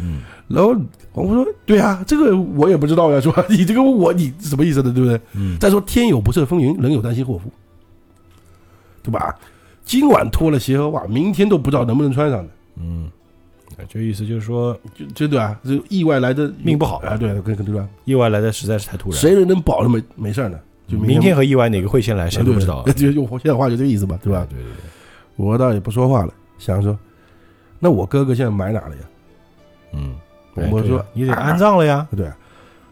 [0.02, 0.70] 嗯，然后
[1.14, 3.46] 王婆说：“对啊，这个我也不知道呀，是吧？
[3.50, 4.92] 你这个问我，你什么意思呢？
[4.92, 5.20] 对不对？
[5.34, 7.52] 嗯，再说天有不测风云，人有旦夕祸福，
[9.04, 9.36] 对吧？
[9.86, 13.12] 今晚脱了鞋和袜，明天都不知道能不能穿上的，嗯，
[13.78, 15.56] 哎这意思就是说，就就对啊？
[15.64, 17.88] 这意外来的命不好啊，对，跟跟对吧？
[18.06, 19.20] 意外来的实在是太突然。
[19.20, 20.58] 谁人能保证没没事儿呢？
[20.88, 22.92] 就明天和意外哪个会先来，谁都不知道啊。
[22.94, 24.46] 就用现在话就这个意思吧，对吧？
[24.50, 24.74] 对对对，
[25.36, 26.98] 我倒也不说话了，想说，
[27.80, 29.02] 那我哥哥现在埋哪了呀？
[29.94, 30.16] 嗯，
[30.56, 32.08] 我们说你得安葬了呀。
[32.16, 32.32] 对，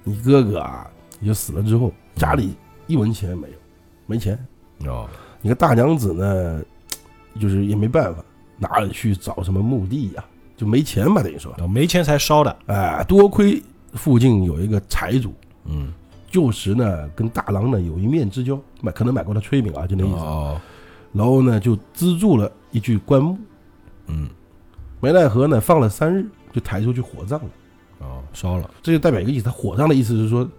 [0.04, 0.88] 你哥哥啊，
[1.20, 2.54] 你就死了之后，家里
[2.88, 3.54] 一文钱没有，
[4.06, 4.38] 没钱。
[4.86, 5.08] 哦，
[5.42, 6.62] 你看大娘子呢，
[7.40, 8.24] 就是也没办法，
[8.58, 10.24] 哪里去找什么墓地呀、
[10.56, 12.56] 就没钱嘛，等于说，哦没钱才烧的。
[12.68, 13.62] 哎，多亏
[13.94, 15.34] 附近有一个财主，
[15.66, 15.92] 嗯，
[16.32, 20.16] 旧时呢跟大郎呢有一面之交，买可能买过他炊饼啊，就那意思。
[20.16, 20.60] 哦，
[21.14, 23.38] 然后呢就资助了一具棺木，
[24.08, 24.30] 嗯，
[25.00, 27.50] 没奈何呢放了三日就抬出去火葬了。
[28.00, 30.50] 哦，烧了，这就代表一个意思，他火葬的意思是说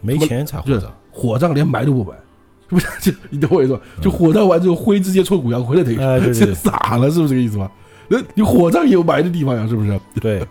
[0.00, 0.92] 没钱才是火葬。
[1.10, 2.16] 火葬连埋都不埋，
[2.68, 2.86] 是不是？
[3.12, 3.80] 就你懂我意思吧？
[4.00, 7.70] 就火葬完之后灰直接冲骨扬灰了，等于哎，对对这对傻了，是不是这个意思吧？
[8.08, 10.00] 那你火葬也有埋的地方呀，是不是？
[10.20, 10.46] 对，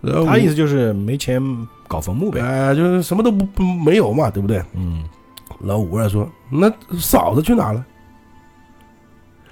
[0.00, 1.40] 然后他意思就是没钱
[1.88, 2.40] 搞坟墓呗。
[2.40, 4.62] 哎、就是什么都不不没有嘛，对不对？
[4.74, 5.04] 嗯，
[5.60, 7.84] 然后吴二说：“那嫂子去哪了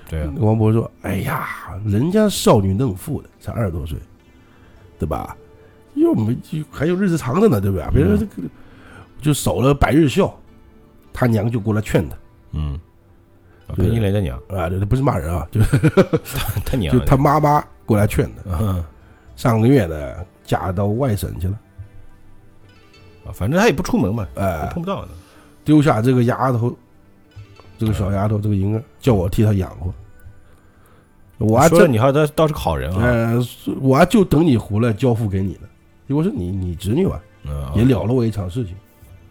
[0.09, 1.49] 对啊？”，王婆说：“哎呀，
[1.85, 3.99] 人家少女嫩妇的，才二十多岁，
[4.99, 5.37] 对吧？
[5.95, 7.87] 又没就还有日子长着呢，对不对？
[7.93, 8.49] 别人这个
[9.21, 10.35] 就守了百日孝，
[11.13, 12.17] 他娘就过来劝他
[12.53, 12.81] 嗯，
[13.67, 15.61] 啊对跟你来的娘，啊，这不是骂人啊，就
[16.65, 18.83] 他娘就他妈妈过来劝他，嗯
[19.37, 20.15] 上个月呢
[20.45, 21.59] 嫁到外省去了，
[23.25, 25.09] 啊，反正他也不出门嘛，哎、碰不到的。
[25.65, 26.75] 丢下这个丫头，
[27.79, 29.93] 这个小丫头，这个银儿，叫我替她养活。
[31.39, 33.47] 我还真，说了你还倒倒是个好人啊，呃，
[33.81, 35.69] 我还就等你回来交付给你呢。
[36.07, 38.75] 结果是你你侄女吧，嗯也了了我一场事情。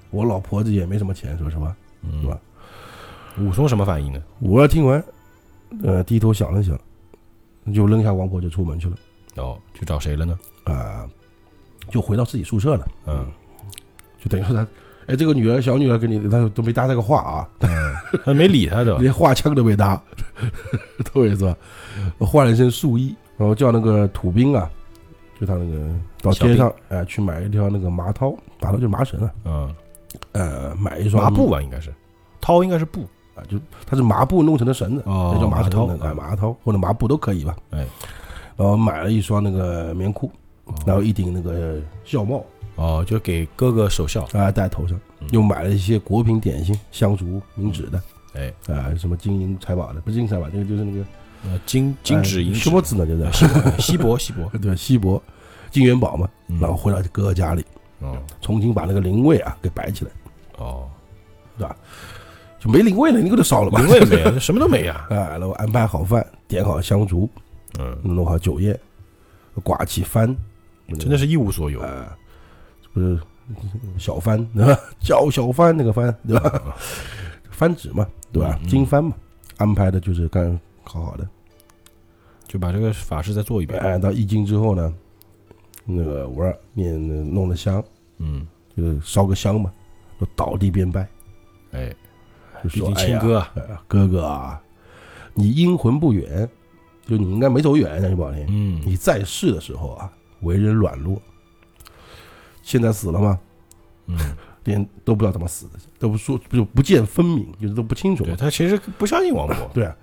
[0.09, 1.75] 我老婆子也没什么钱，说实话。
[2.03, 2.39] 嗯是吧？
[3.39, 4.21] 武松什么反应呢？
[4.39, 5.03] 我听完，
[5.83, 6.77] 呃，低头想了想，
[7.73, 8.95] 就扔下王婆就出门去了。
[9.37, 10.37] 哦，去找谁了呢？
[10.65, 11.07] 啊、
[11.89, 12.87] 就回到自己宿舍了。
[13.05, 13.25] 嗯，
[14.23, 14.65] 就等于说他，
[15.07, 17.49] 哎，这个女儿小女儿跟你，他都没搭这个话啊，
[18.23, 19.99] 他没理他的，连话腔都没搭，
[21.11, 21.55] 懂我意思吧？
[22.19, 24.69] 我换了一身素衣，然后叫那个土兵啊，
[25.39, 25.89] 就他那个
[26.21, 29.75] 到街上，哎、去买一条那个麻绦，麻绦就是麻绳啊，嗯，
[30.33, 31.91] 呃，买一双麻布吧，应该是，
[32.39, 33.01] 绦应该是布，
[33.33, 33.57] 啊，就
[33.87, 37.55] 它是麻布弄成的绳子，哦那叫麻绦哎，麻绦或者麻布都可以吧？
[37.71, 37.85] 哎，
[38.55, 40.31] 然后买了一双那个棉裤，
[40.85, 42.45] 然后一顶那个孝帽
[42.81, 48.01] 哦，就给哥哥守孝，啊戴头上嗯，又买了一些果品点心，香烛、明纸的。
[48.33, 51.05] 哎，啊，什么金银财宝的，不是金银财宝，这个就是那个
[51.43, 53.05] 呃，金金纸银什么字呢？
[53.05, 53.81] 就是。
[53.81, 55.21] 锡箔，锡箔， 对锡箔
[55.69, 56.27] 金元宝嘛。
[56.47, 56.59] 嗯。
[56.59, 57.63] 然后回到哥哥家里，
[57.99, 58.17] 哦。
[58.41, 60.11] 重新把那个灵位啊给摆起来，
[60.57, 60.89] 哦，
[62.59, 63.81] 就没灵位了，你给他烧了吧。
[63.81, 67.27] 灵位没有， 什么都没呀，啊，然后安排好饭，点好香烛，
[67.79, 68.79] 嗯，弄好酒宴，
[69.63, 70.35] 挂起幡，
[70.99, 72.15] 真的是一无所有，啊，
[72.93, 73.19] 不是
[73.97, 74.79] 小幡 对吧？
[74.99, 76.75] 叫小幡那个幡对吧？
[77.57, 78.65] 幡纸嘛，对吧嗯？
[78.65, 79.13] 嗯金幡嘛，
[79.57, 81.27] 安排的就是干好好的。
[82.47, 84.93] 就把这个法事再做一遍，哎，到一斤之后呢，
[85.85, 86.99] 那个我儿念
[87.33, 87.81] 弄了香，
[88.17, 89.71] 嗯，就是烧个香嘛，
[90.19, 91.07] 就倒地便拜，
[91.71, 91.95] 哎，
[92.61, 93.47] 就说亲哥
[93.87, 94.61] 哥哥啊，
[95.33, 96.49] 你阴魂不远，
[97.07, 101.21] 就你应该没走远，讲句不好听，嗯，你在世的时候啊，为人软弱，
[102.61, 103.39] 现在死了吗？
[104.07, 104.17] 嗯，
[104.65, 108.35] 连都不知道怎么死的，都不说就不见分明，就是都不清楚对。
[108.35, 109.95] 他其实不相信王勃，对啊，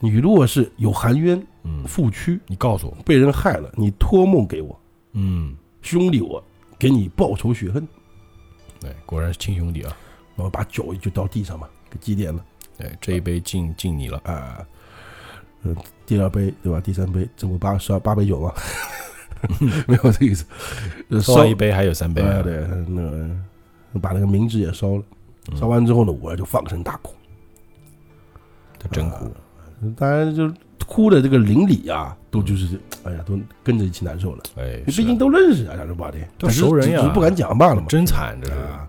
[0.00, 4.80] 你如果是有含冤嗯，负屈，你告诉我，被人害了，你托梦给我，
[5.12, 6.42] 嗯，兄弟我
[6.78, 7.86] 给你报仇雪恨。
[8.84, 9.96] 哎，果然是亲兄弟啊，
[10.34, 12.44] 然后把酒就倒地上嘛，给祭奠了
[12.78, 14.66] 哎，这一杯敬敬你了，啊。
[15.64, 16.80] 嗯，第二杯对吧？
[16.80, 18.52] 第三杯，这不八十二八杯酒吗？
[19.88, 20.44] 没有这个意思。
[21.10, 23.28] 呃烧一杯还有三杯啊，哎对，那个
[24.00, 25.02] 把那个冥纸也烧了。
[25.50, 27.12] 嗯烧完之后呢，我就放声大哭。
[28.78, 29.28] 他真哭，
[29.96, 30.48] 当然，就
[30.86, 34.42] 哭的这个邻里啊，都就是哎呀，都跟着一起难受了。
[34.56, 37.86] 哎，是毕竟都认识啊，讲实话的，都是熟人呀只是不敢讲罢了嘛。
[37.88, 38.88] 真惨，这是，啊，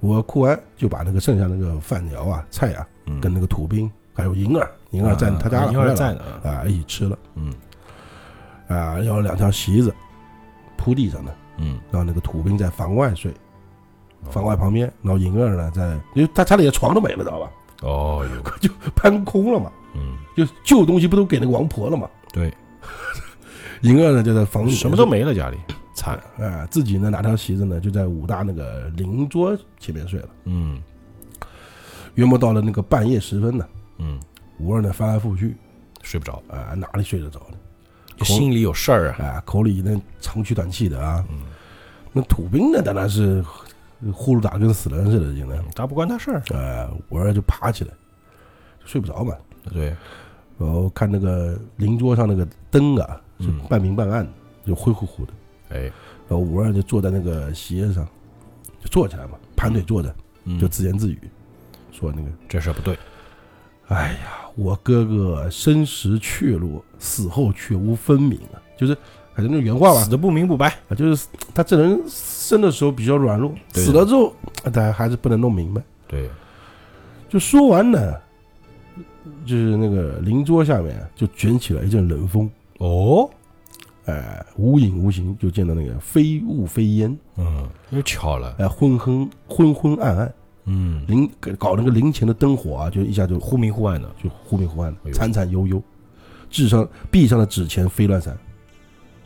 [0.00, 7.50] 我哭完就把那个剩下那个饭肴啊、菜啊，嗯跟那个土兵还有银儿，银儿在他家了，银儿在呢，啊啊，一起吃了嗯
[8.74, 9.94] 啊，要两条席子
[10.76, 13.32] 铺地上的，嗯，然后那个土兵在房外睡，
[14.30, 17.50] 房外旁边，然后银儿呢在，因为他家里的床都没了，知道吧？
[17.82, 22.08] 哦哟， 就搬空了嘛，嗯，就旧东西不都给那个王婆了嘛？
[22.32, 22.52] 对，
[23.82, 25.58] 银儿呢就在房里什么都没了，家里
[25.94, 30.28] 惨，啊，自己呢拿条席子呢就在武大那个邻桌前面睡了。
[30.44, 30.80] 嗯
[32.14, 33.66] 约莫到了那个半夜时分呢，
[33.98, 34.20] 嗯，
[34.58, 35.56] 武二呢翻来覆去
[36.02, 37.56] 睡不着，啊，哪里睡得着呢？
[38.22, 41.24] 就心里有事儿啊，啊，口里那长吁短气的啊。
[41.30, 41.40] 嗯。
[42.12, 43.42] 那土兵呢，当然是
[44.12, 45.58] 呼噜打跟死人似的，现在。
[45.74, 47.90] 他不关他事儿，呃，武二就爬起来，
[48.84, 49.34] 睡不着嘛。
[49.72, 49.86] 对，
[50.58, 53.20] 然后看那个邻桌上那个灯啊，
[53.68, 54.32] 半明半暗的，
[54.66, 55.32] 就灰乎乎的。
[55.70, 55.80] 哎，
[56.28, 58.06] 然后五二就坐在那个席子上，
[58.82, 60.58] 就坐起来嘛，盘腿坐着，嗯。
[60.58, 61.18] 就自言自语，
[61.90, 62.98] 说那个这事儿不对，
[63.88, 68.96] 哎呀，我哥哥身时确落，死后却无分明啊，就是
[69.34, 70.00] 反正那原话吧。
[70.04, 75.82] 死，的不明不白，啊，就是他这人生的时候比较软弱，死了之后，啊他还是不能弄明白。
[76.06, 76.30] 对，
[77.28, 78.14] 就说完呢，
[79.44, 83.28] 就是那个灵桌下面啊就卷起了一阵冷风，哦，
[84.04, 90.34] 哎、无影无形，就见到那个飞雾飞烟，嗯，又巧了，哎、昏昏昏昏暗暗，
[90.66, 95.12] 嗯，灵搞那个灵前的灯火啊，就一下就忽明忽暗的，就忽明忽暗哎，呦。
[95.12, 95.82] 惨惨悠悠，
[96.52, 98.38] 纸上壁上的纸钱飞乱散，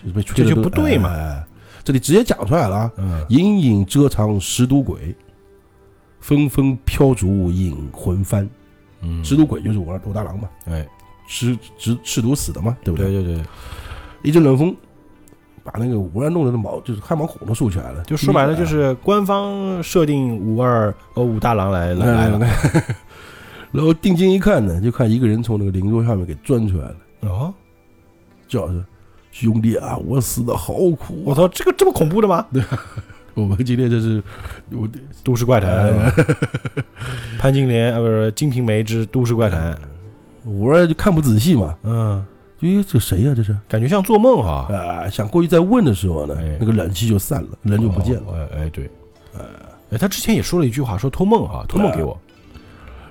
[0.03, 1.47] 就是被这就不对嘛哎哎
[1.85, 5.15] 这里直接讲出来了啊，嗯，隐隐遮藏十毒鬼，
[6.21, 8.49] 纷纷飘逐引魂幡。
[9.03, 10.85] 嗯，十毒鬼就是武武大郎嘛，哎，
[11.29, 13.12] 吃吃吃毒死的嘛，对不对？
[13.12, 13.45] 对对对，
[14.23, 14.75] 一阵冷风，
[15.62, 18.03] 把那个五二弄得那毛就是汗毛孔都竖起来了。
[18.05, 22.49] 就说白了就是官方设定五二呃武大郎来来来了，了。
[23.71, 27.52] 然后定睛一看呢，就看一个人从那个灵桌上面给钻出来了，哦，
[28.48, 28.85] 叫着
[29.33, 31.26] 兄弟啊，我死的好苦啊！
[31.26, 32.46] 我操，这个这么恐怖的吗？
[32.52, 32.62] 对
[33.35, 34.22] 我们今天这是
[34.72, 34.88] 我
[35.22, 36.12] 都市怪谈，呃
[37.38, 39.74] 潘金莲啊，不是《金瓶梅之都市怪谈》。
[40.44, 42.24] 我儿就看不仔细嘛，嗯，
[42.61, 43.55] 咦，这谁呀、这是？
[43.68, 44.72] 感觉像做梦哈。
[44.74, 48.22] 啊，想过去再问的时候呢哎，那个冷气就散了，人就不见了。
[48.29, 48.90] 哦哎哎，对，
[49.90, 52.18] 哎，他之前也说了一句话，说托梦哈，托梦给我，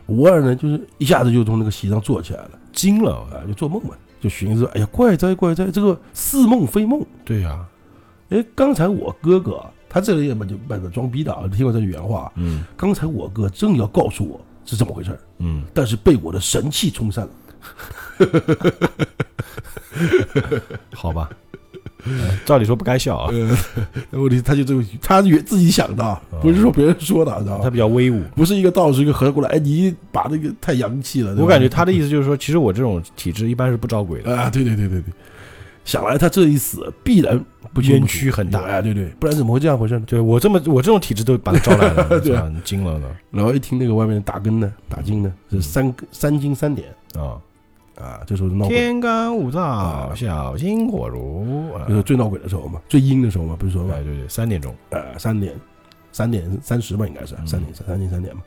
[0.07, 3.15] 五二呢，就是一下子就从那个席上坐起来了，惊了。
[3.31, 7.03] 啊，就做梦嘛，就寻思，哎呀，怪哉怪哉，这个似梦非梦。
[7.23, 7.65] 对呀，
[8.29, 12.31] 哎，刚才我哥哥啊他这个也蛮就蛮个装逼的啊，听过这句原话。
[12.35, 17.31] 嗯刚才我哥正要告诉我是怎么回事儿嗯，但是被我的神气冲散了。
[20.93, 21.29] 好吧。
[22.05, 23.31] 哎 照理说不该笑啊，
[24.11, 27.69] 问题他就这个，他原自己想的啊，不是说别人说的，知道他？
[27.69, 28.21] 比较威武。
[28.35, 31.33] 不是一个道士一个和尚过来，哎，你把那个太洋气了。
[31.35, 34.33] 对我感觉他的意思就是说，其实我这种体质一般是不招鬼的。
[34.37, 35.13] 啊，对对对对对，
[35.83, 40.05] 想来他这一死必然不冤屈很大哎，对对，不然怎么会这样回事呢？
[40.07, 47.37] 对我这么我这种体质都把他招来了，对啊啊，惊了呢然后一听那个外面打更呢，打更呢是三三更三点啊！
[47.95, 51.71] 啊，这时候是闹鬼，天干物燥，啊小心火烛。
[51.73, 54.75] 啊就是最闹鬼的时候嘛，最阴的时候嘛，不是说嘛哎，，对对，三点钟。
[54.89, 55.53] 呃，三点
[56.11, 58.41] 三点三十吧，应该是嗯三点三三点三点嘛。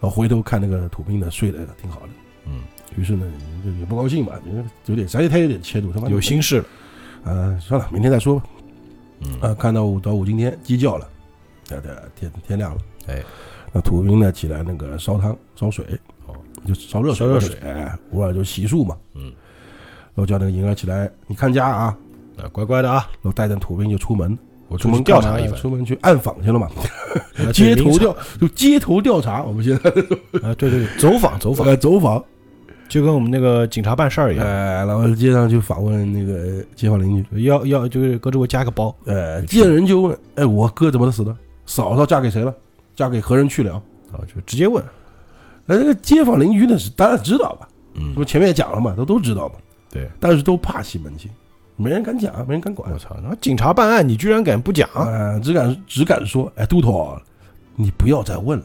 [0.00, 2.08] 然后回头看那个土兵呢，睡得挺好的。
[2.46, 2.62] 嗯，
[2.96, 3.24] 于是呢，
[3.64, 6.64] 就也不高兴嘛，因为有点，而且他有点切度，他妈有心事了。
[7.32, 8.44] 啊，算了，明天再说吧。
[9.20, 11.08] 嗯啊，看到五到五今天鸡叫了，
[11.68, 12.80] 对对，天天亮了。
[13.06, 13.22] 哎，
[13.72, 16.11] 那土兵呢起来那个烧汤烧水，哦，
[16.66, 19.24] 就烧热水，烧热水哎，吴二就洗漱嘛，嗯，
[20.14, 21.96] 然后叫那个银儿起来，你看家啊，
[22.36, 24.36] 啊，乖乖的啊，然后带着土兵就出门，
[24.68, 25.56] 我出门调查一番。
[25.56, 26.68] 出门去暗访去了嘛，
[27.44, 29.90] 啊街头调就街头调查，我们现在
[30.46, 32.22] 啊，对对对，走访走访， 呃走访，
[32.88, 41.36] 就跟我们那个警察办事儿一样，哎，然后街上去访问那个街坊邻居，要要就是哥这我加个包，呃，见人就问，哎，我哥怎么死的？
[41.66, 42.54] 嫂嫂嫁给谁了？
[42.94, 43.74] 嫁给何人去了？
[44.12, 44.82] 啊，就直接问。
[45.64, 49.54] 那这个街坊邻居呢是当然知道吧，嗯不，前面也讲了嘛，都都知道嘛，
[49.90, 51.30] 对，但是都怕西门庆，
[51.76, 54.88] 没人敢讲，没人敢管我，操，那警察办案，你居然敢不讲？
[54.94, 57.22] 啊，只敢只敢说，哎，都头啊，
[57.76, 58.64] 你不要再问了。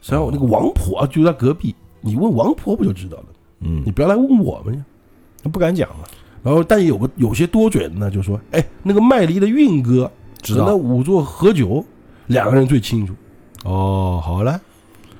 [0.00, 3.24] 实际上，我那个王婆就在隔壁，你问王婆不就知道了？
[3.60, 4.84] 嗯你，不要来问我们呀。
[5.42, 6.04] 他不敢讲嘛，
[6.42, 11.84] 然后，但有个有些多嘴的呢，就说，哎，那个卖梨的运哥知道那五座喝酒，
[12.26, 13.14] 两个人最清楚。
[13.64, 14.58] 哦，好嘞，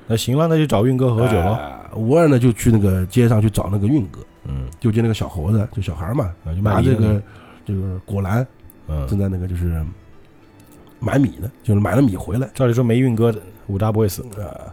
[0.07, 1.55] 那行了，那就找运哥喝酒了。
[1.55, 7.21] 哎吴二呢就去那个街上去找那个运哥，嗯，就见那个小猴子，就小孩嘛，啊，就卖梨的拿这个
[7.65, 8.47] 就是果篮
[8.87, 9.85] 嗯正嗯，在那个就是
[11.01, 12.49] 买米呢，就是买了米回来。
[12.53, 14.23] 照理说没运哥的武大不会死。
[14.39, 14.71] 啊，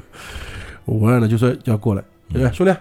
[0.86, 2.74] 五二呢就说要过来，嗯哎，兄弟，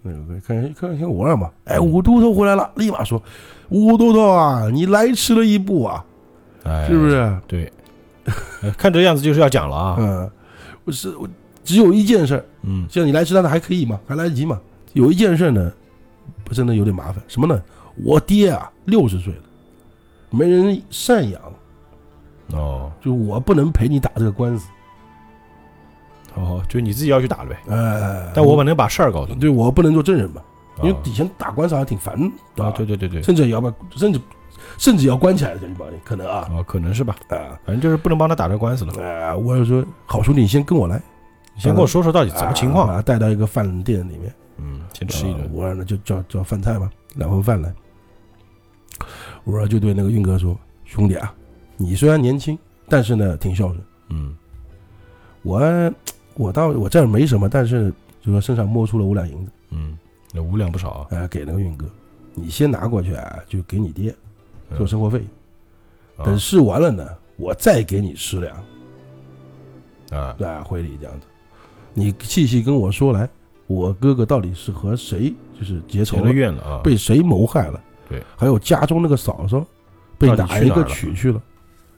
[0.00, 3.22] 那个看看看五二嘛，哎，五都头回来了，立马说，
[3.68, 6.02] 五都头啊，你来迟了一步啊，
[6.64, 7.10] 哎，是不？
[7.10, 7.38] 是？
[7.46, 7.70] 对，
[8.62, 9.96] 哎 看这样子就是要讲了啊。
[9.98, 10.30] 嗯，
[10.86, 11.28] 我是我
[11.62, 14.58] 只有一件事儿，嗯，像你来迟到的还可以嘛，还来得及嘛。
[14.94, 15.70] 有一件事呢，
[16.44, 17.60] 不真的有点麻烦，什么呢？
[18.02, 19.40] 我爹啊，六十岁了，
[20.30, 21.42] 没人赡养，
[22.52, 24.68] 哦，就我不能陪你打这个官司。
[26.34, 27.58] 哦，就你自己要去打了呗。
[27.68, 30.40] 哎，但我把能把事儿告诉你，对我不能做证人嘛，
[30.82, 32.14] 因为啊以前打官司还挺烦
[32.58, 34.20] 啊，对对对对，甚至也要把，甚至
[34.78, 39.02] 甚至要关起来的，这帮人可能啊哦，可能是吧，啊反正就是不能帮他打这官司了。
[39.02, 39.36] 啊！
[39.36, 41.00] 我就说，好兄弟，你先跟我来，
[41.54, 45.42] 你先跟我说说到底怎么情况啊带到一个饭店里面，嗯，先吃一顿。
[45.44, 47.72] 啊我让他就叫叫饭菜吧，两份饭来。
[49.44, 51.32] 我说就对那个运哥说：“兄弟啊，
[51.76, 52.58] 你虽然年轻，
[52.88, 53.80] 但是呢挺孝顺。
[54.08, 54.34] 嗯，
[55.42, 55.60] 我
[56.34, 59.96] 我倒我这儿没什么，但是就说身上摸出了五两银子，嗯，
[60.32, 61.06] 那五两不少啊。
[61.10, 61.86] 哎、给那个运哥，
[62.34, 64.25] 你先拿过去啊，就给你爹嗯
[64.76, 65.18] 做生活费。
[66.16, 67.06] 啊等试完了呢，
[67.36, 68.56] 我再给你十两，
[70.10, 71.26] 啊，啊，回礼这样子。
[71.92, 73.28] 你细细跟我说来，
[73.66, 76.80] 我哥哥到底是和谁就是结仇了怨了啊。
[76.82, 77.78] 被谁谋害了？
[78.08, 79.62] 对，还有家中那个嫂嫂
[80.16, 81.42] 被哪一个娶去了？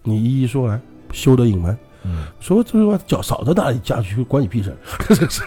[0.02, 0.80] 你一一说来，
[1.12, 1.78] 休得隐瞒。
[2.02, 4.76] 嗯，说这话叫嫂子哪里嫁去，关你屁事？
[5.08, 5.42] 这是，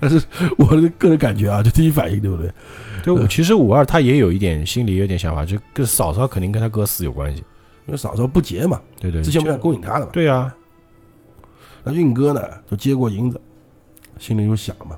[0.00, 0.22] 但是
[0.56, 2.50] 我的个人感觉啊，就第一反应，对不对？
[3.28, 7.44] 其实五二他也有一点心里有点想法，就跟嫂嫂肯定跟他哥死有关系。
[7.86, 10.10] 因为嫂嫂不结嘛，对对，之前不想勾引他的嘛。
[10.12, 10.54] 对啊，
[11.82, 13.40] 那运哥呢，就接过银子，
[14.18, 14.94] 心里就想嘛，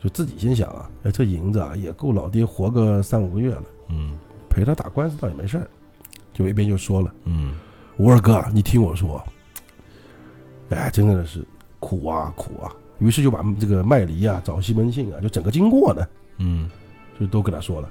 [0.00, 4.16] 就自己先想啊，哎，这银子啊也够老爹活个三五个月了，嗯
[4.48, 5.68] 陪他打官司倒也没事儿。
[6.32, 7.54] 就一边就说了，嗯，
[7.96, 9.20] 五二哥啊，你听我说，
[10.68, 11.44] 哎，真的是
[11.80, 12.70] 苦啊苦啊。
[12.98, 16.06] 于是就把这个卖梨啊、找西门庆啊，就整个经过呢，
[16.38, 16.70] 嗯，
[17.18, 17.88] 就都跟他说了，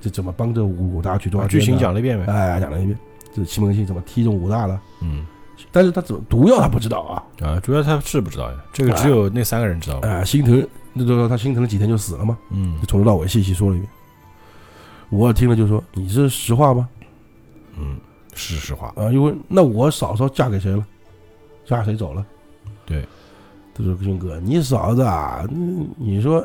[0.00, 2.32] 这怎么帮着武大去多少把剧情讲了一遍呗。
[2.32, 2.98] 哎，讲了一遍，
[3.34, 4.80] 这西门庆怎么踢中武大了？
[5.02, 5.26] 嗯
[5.70, 7.22] 但是他怎么毒药他不知道啊？
[7.46, 10.00] 啊，主要他是不知道呀，这个只有那三个人知道。
[10.00, 13.88] 哎，心疼，那就说他心疼了几天就死了嘛，嗯就从头到尾细细说了一遍。
[15.10, 16.88] 我听了就说：“你是实话吗
[17.78, 17.96] 嗯，
[18.34, 20.84] 是实话。？”啊，因为那我嫂嫂嫁给谁了？
[21.64, 22.26] 嫁谁走了？
[22.84, 23.06] 对，
[23.72, 26.44] 他说：“军哥，你嫂子啊，嗯你说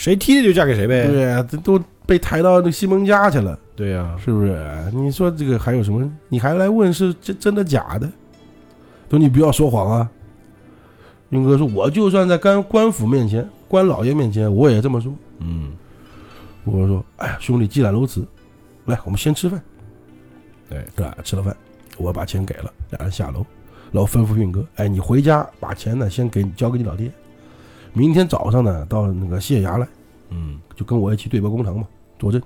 [0.00, 1.06] 谁踢的就嫁给谁呗。
[1.08, 4.58] 对啊，这都被抬到那西门家去了。”对呀，是不是？
[4.94, 6.10] 你说这个还有什么？
[6.30, 8.10] 你还来问是真真的假的？
[9.10, 10.10] 说你不要说谎啊！
[11.28, 15.12] 运哥说：“我就算在官官府面前、官老爷面前，我也这么说。
[15.40, 15.72] 嗯，”
[16.64, 18.26] 我说：“哎呀，兄弟，既然如此，
[18.86, 19.60] 来，我们先吃饭，
[20.70, 21.14] 对，是吧？
[21.22, 21.54] 吃了饭，
[21.98, 23.44] 我把钱给了，两人下楼，
[23.92, 27.12] 然后吩咐运哥：‘哎，你回家把钱呢先给你交给你老爹，
[27.92, 29.86] 明天早上呢到那个县衙来，
[30.30, 31.86] 嗯，就跟我一起对簿公堂嘛，
[32.18, 32.40] 作证。’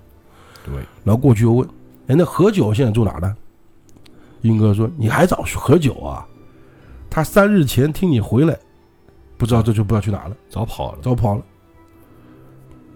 [0.65, 0.75] 对，
[1.05, 1.69] 然后过去又问
[2.09, 3.37] ：“哎，那何九现在住哪呢？”
[4.43, 6.27] 英哥说：“你还找何九啊？
[7.11, 8.59] 他三日前听你回来，
[9.37, 10.99] 不知道这就不知道去哪了，早跑了。
[11.03, 11.43] 早跑了。”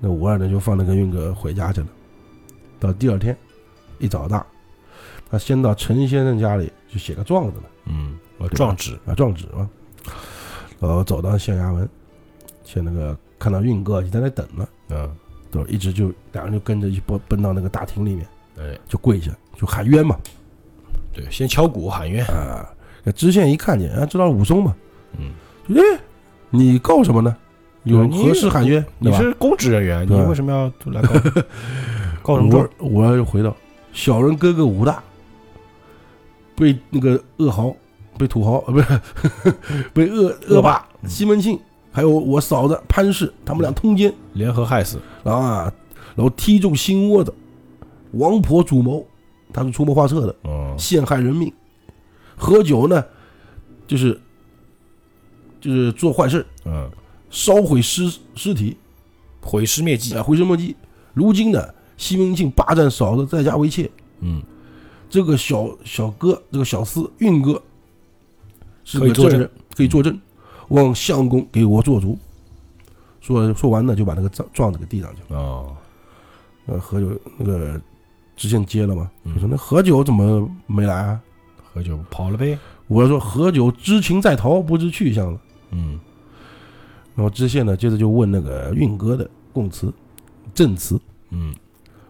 [0.00, 1.86] 那五二呢就放那个运哥回家去了。
[2.80, 3.36] 到第二天
[3.98, 4.46] 一早大，
[5.30, 8.98] 他先到陈先生家里去写个状子呢，嗯，我状纸。
[9.06, 9.68] 啊，状纸嘛。
[10.80, 11.88] 然后走到县衙门，
[12.74, 15.10] 见那个看到运哥已经在那等呢，嗯，
[15.50, 18.26] 都一直就两人就跟着一奔奔到那个大厅里面，
[18.58, 20.16] 哎，就跪下就喊冤嘛。
[21.12, 22.24] 对，先敲鼓喊冤。
[22.26, 22.68] 啊，
[23.02, 24.74] 那知县一看见，啊，知道武松嘛，
[25.18, 25.32] 嗯，
[25.74, 26.00] 哎，
[26.50, 27.34] 你告什么呢？
[27.84, 28.84] 有你何事喊冤？
[28.98, 31.14] 你是公职人员，你为什么要来告
[32.34, 32.88] 告什么状我？
[32.88, 33.56] 我要回到
[33.92, 35.02] 小人哥哥武大
[36.54, 37.74] 被那个恶豪，
[38.18, 39.00] 被土豪呃不是
[39.94, 41.58] 被恶恶霸嗯西门庆，
[41.98, 45.00] 还有我嫂子潘氏，他们俩通奸，联合害死。
[45.24, 45.72] 然后啊，
[46.14, 47.34] 然后踢中心窝子，
[48.12, 49.04] 王婆主谋，
[49.52, 51.52] 他是出谋划策的，哦，陷害人命。
[52.36, 53.04] 喝酒呢，
[53.88, 54.20] 就是
[55.60, 56.88] 就是做坏事，嗯，
[57.30, 58.76] 烧毁尸尸体，
[59.40, 60.14] 毁尸灭迹。
[60.14, 60.22] 啊，。
[60.22, 60.76] 毁尸灭迹。
[61.14, 63.90] 如今呢，西门庆霸占嫂子，在家为妾，
[64.20, 64.40] 嗯，
[65.10, 67.60] 这个小小哥，这个小厮运哥
[68.84, 69.32] 是可以作证。
[69.32, 70.20] 个证人，可以作证，
[70.68, 72.18] 望相公给我做主。
[73.20, 75.38] 说说完呢，就把那个状状子给递上去了。
[75.38, 75.76] 哦，
[76.66, 77.78] 呃，何九那个
[78.36, 81.20] 知县接了嘛，嗯就说那何九怎么没来啊？
[81.62, 82.58] 何九跑了呗。
[82.86, 85.40] 我说何九知情在逃，不知去向了。
[85.72, 86.00] 嗯，
[87.14, 89.92] 然后知县呢，接着就问那个运哥的供词、
[90.54, 90.98] 证词。
[91.30, 91.54] 嗯，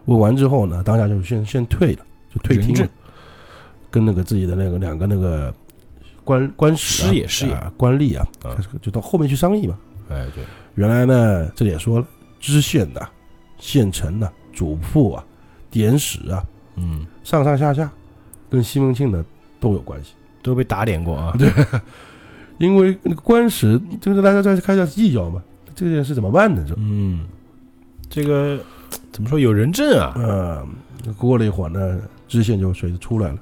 [0.05, 2.89] 问完之后呢，当下就先先退了，就退庭了，
[3.91, 5.53] 跟那个自己的那个两个那个
[6.29, 9.75] 官官使、啊、师爷师爷啊官吏啊，啊就到后面去商议嘛。
[10.09, 10.43] 哎，对，
[10.75, 12.07] 原来呢，这里也说了，
[12.39, 13.09] 知县的、
[13.57, 15.25] 县城的、主簿啊、
[15.71, 17.91] 典史啊，嗯，上上下下
[18.47, 19.25] 跟西门庆呢
[19.59, 20.13] 都有关系。
[20.43, 21.35] 都被打脸过啊。
[21.37, 21.51] 对
[22.59, 25.41] 因为那个官史，就是大家在开始计较嘛，
[25.73, 26.63] 这件事怎么办呢？
[26.67, 27.25] 这，嗯，
[28.07, 28.59] 这个
[29.11, 30.13] 怎么说有人证啊？
[30.15, 33.37] 嗯，过了一会儿呢，知县就随着出来了，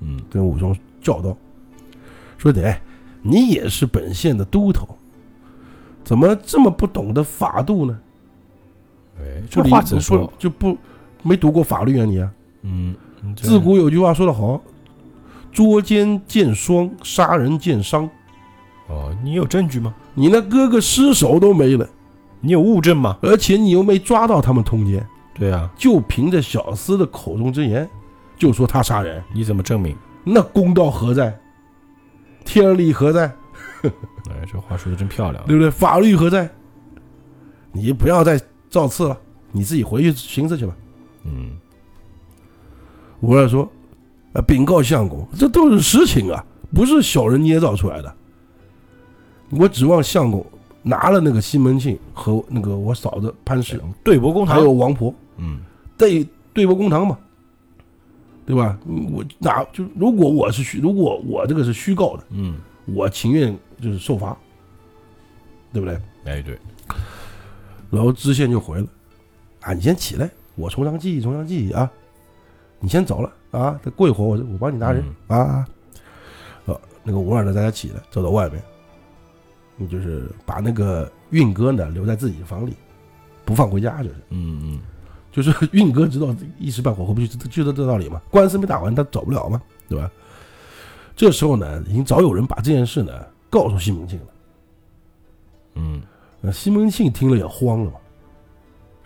[0.00, 1.36] 嗯，跟武松叫道
[2.44, 2.78] ：“说的，哎，
[3.22, 4.86] 你也是本县的都头，
[6.04, 7.98] 怎么这么不懂得法度呢？
[9.18, 10.30] 哎，这话怎么说？
[10.38, 10.76] 就不
[11.22, 12.30] 没读过法律啊你啊？
[12.60, 12.94] 嗯，
[13.34, 14.60] 自古有句话说得好，
[15.50, 18.06] 捉奸见双，杀人见伤。
[18.88, 19.94] 哦，你有证据吗？
[20.12, 21.88] 你那哥哥尸首都没了，
[22.40, 23.16] 你有物证吗？
[23.22, 27.88] 而且你又没抓到他们通奸。”对啊，就凭着小厮的口中之言，
[28.36, 29.96] 就说他杀人，你怎么证明？
[30.22, 31.34] 那公道何在？
[32.44, 33.26] 天理何在？
[34.30, 35.46] 哎，这话说的真漂亮啊。
[35.46, 35.70] 对不对？
[35.70, 36.48] 法律何在？
[37.72, 38.40] 你不要再
[38.70, 39.18] 造次了，
[39.50, 40.74] 你自己回去寻思去吧。
[41.24, 41.56] 嗯，
[43.20, 43.68] 吴二说
[44.32, 48.14] ：“啊，禀告相公，这都是实情啊，不是小人捏造出来的。
[49.50, 50.44] 我指望相公
[50.82, 54.54] 拿了那个西门庆和那个我嫂子潘氏，对簿公堂。
[54.54, 55.60] 还有王婆，嗯，
[55.98, 57.18] 对对簿公堂嘛，
[58.46, 58.78] 对吧？
[59.12, 64.36] 我哪就如果我是虚，如果我这个是虚构的。”嗯，我情愿就是受罚，
[65.72, 65.98] 对不对？
[66.26, 66.58] 哎，对，
[67.90, 68.86] 然后知县就回了，
[69.60, 71.90] 啊，你先起来，我从长计议，从长计议啊，
[72.80, 75.66] 你先走了啊，再过一会儿我我帮你拿人、嗯啊。
[76.66, 78.62] 呃，那个吴二呢，大家起来走到外面，
[79.76, 82.74] 你就是把那个运哥呢留在自己的房里，
[83.44, 84.80] 不放回家，就是嗯嗯，
[85.34, 90.08] 就是运哥知道一时半会儿回不去，就就这道理嘛，官司没打完，他走不了嘛，对吧？
[91.16, 93.12] 这时候呢，已经早有人把这件事呢
[93.50, 94.26] 告诉西门庆了。
[95.74, 96.00] 嗯，
[96.40, 97.96] 那西门庆听了也慌了嘛，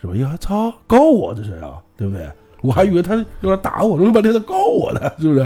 [0.03, 0.15] 是吧？
[0.17, 2.31] 呀，操，告我这是啊，对不对？
[2.61, 5.41] 我还以为他要来打我，弄半天他告我呢，是不是？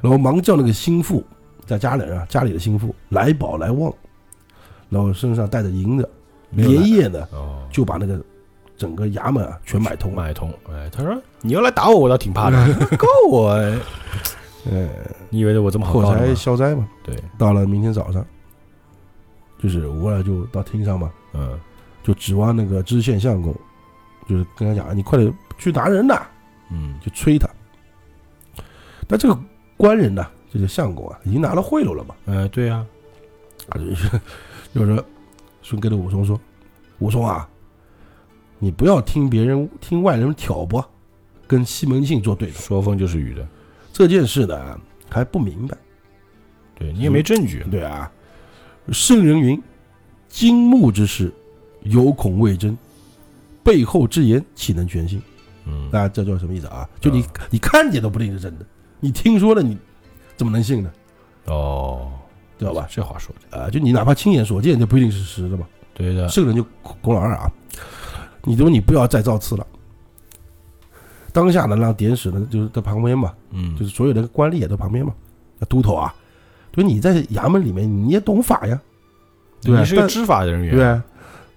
[0.00, 1.22] 然后忙叫那个心腹，
[1.66, 3.92] 在家里啊，家里的心腹来宝来旺，
[4.88, 6.08] 然后身上带着银子，
[6.52, 8.18] 连夜呢哦，就把那个
[8.76, 10.22] 整个衙门啊全买通了。
[10.22, 10.52] 买通。
[10.70, 13.78] 哎，他说你要来打我，我倒挺怕的， 告我，哎
[14.70, 14.88] 呃，
[15.30, 16.34] 你以为我这么好后才告的吗？
[16.34, 16.88] 消灾嘛。
[17.04, 18.24] 对，到了明天早上，
[19.62, 21.58] 就是吴二就到厅上嘛，嗯，
[22.02, 23.54] 就指望那个知县相公，
[24.28, 26.20] 就是跟他讲，你快点去拿人呐，
[26.70, 27.48] 嗯，就催他。
[29.08, 29.38] 但这个
[29.76, 32.84] 官人呢，这个相公啊，已经拿了贿赂了嘛，哎，对呀，
[33.68, 34.10] 啊，就是
[34.74, 35.04] 就是说，
[35.62, 36.38] 说跟着武松说，
[36.98, 37.48] 武松啊，
[38.58, 40.84] 你不要听别人听外人挑拨，
[41.46, 43.46] 跟西门庆做对头，说风就是雨的，
[43.92, 45.76] 这件事呢还不明白。
[46.74, 48.10] 对你也没证据，对啊，
[48.92, 49.62] 圣人云
[50.28, 51.32] ：“金木之事，
[51.82, 52.76] 有恐未真；
[53.62, 55.20] 背后之言，岂能全信？”
[55.64, 56.88] 嗯，那这叫什么意思啊？
[57.00, 58.66] 就你啊你看见都不一定是真的，
[59.00, 59.76] 你听说了，你
[60.36, 60.92] 怎么能信呢？
[61.46, 62.12] 哦，
[62.58, 62.86] 知道吧？
[62.90, 65.66] 这话说的，啊，就你哪怕亲眼所见，就不一定是实的嘛。
[65.94, 67.50] 对的，圣人就孔老二啊，
[68.46, 69.66] 你说你不要再造次了。
[71.32, 75.14] 当下呢，让典史呢就是在旁边嘛，嗯，就是所有的官吏也在旁边嘛。
[75.58, 76.14] 那都头啊，
[76.72, 78.80] 就你在衙门里面你也懂法呀，
[79.60, 81.04] 对吧你是个知法人员，对啊，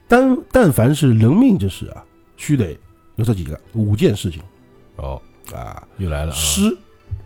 [0.07, 2.03] 但但凡是人命之事啊，
[2.35, 2.77] 须得
[3.15, 4.41] 有这几个五件事情。
[4.97, 5.21] 哦，
[5.53, 6.77] 啊：又来了啊，尸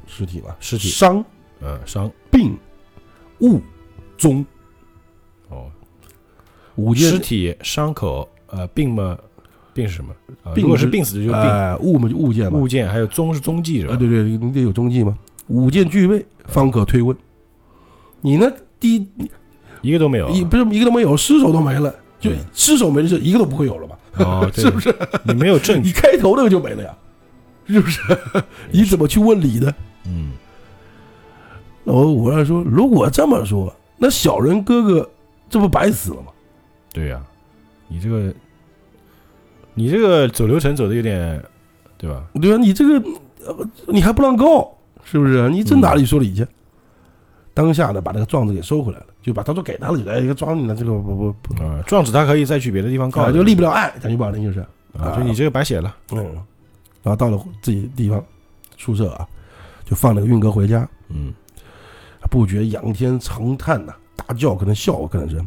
[0.06, 0.90] 尸体嘛，尸体。
[0.90, 1.24] 伤、
[1.62, 2.56] 嗯，伤，病、
[3.40, 3.62] 物、
[4.18, 4.46] 终
[5.50, 5.72] 哦，
[6.76, 9.18] 五件尸体、伤口，呃，病嘛，
[9.74, 10.14] 病是什么？
[10.44, 13.96] 啊，病如果是是病死的就是病，哎物嘛就物件嘛，物件还有踪是踪迹是啊，吧？
[13.98, 15.18] 对对，你得有踪迹嘛，
[15.48, 17.16] 五件具备方可推问。
[18.22, 19.08] 你呢，第一
[19.82, 24.96] 一个都没有啊，一不是一个都没有，尸首都没了，就尸首没了，就一个都不会有了吧，哦， 是不是？
[25.24, 26.96] 你没有证据 你，开头那个就没了呀，
[27.68, 28.02] 是不是？
[28.72, 29.74] 你怎么去问理呢？
[30.06, 30.32] 嗯，
[31.84, 35.10] 然后我要说，如果这么说，那小人哥哥
[35.50, 36.28] 这不白死了吗？
[36.94, 37.22] 对呀，
[37.88, 38.34] 你这个，
[39.74, 41.44] 你这个走流程走的有点，
[41.98, 42.24] 对吧？
[42.42, 42.58] 对吧？
[42.58, 43.10] 你这个，
[43.46, 44.72] 呃你还不让告，
[45.04, 45.50] 是不是？
[45.50, 46.46] 你这哪里说理去？
[47.54, 54.60] 当下呢，把那个状子给收回来了，就把他说给他了，就来一个状你呢，这个不不不，啊，状子他可以再去别的地方告啊，就立不了案，讲句不好听就是，
[54.98, 56.24] 啊，就你这个白写了，嗯，
[57.04, 58.24] 然后到了自己地方
[58.78, 59.28] 宿舍啊，
[59.86, 61.32] 就放那个运哥回家，嗯，
[62.32, 65.40] 不觉仰天长叹呐、大叫，可能笑，可能是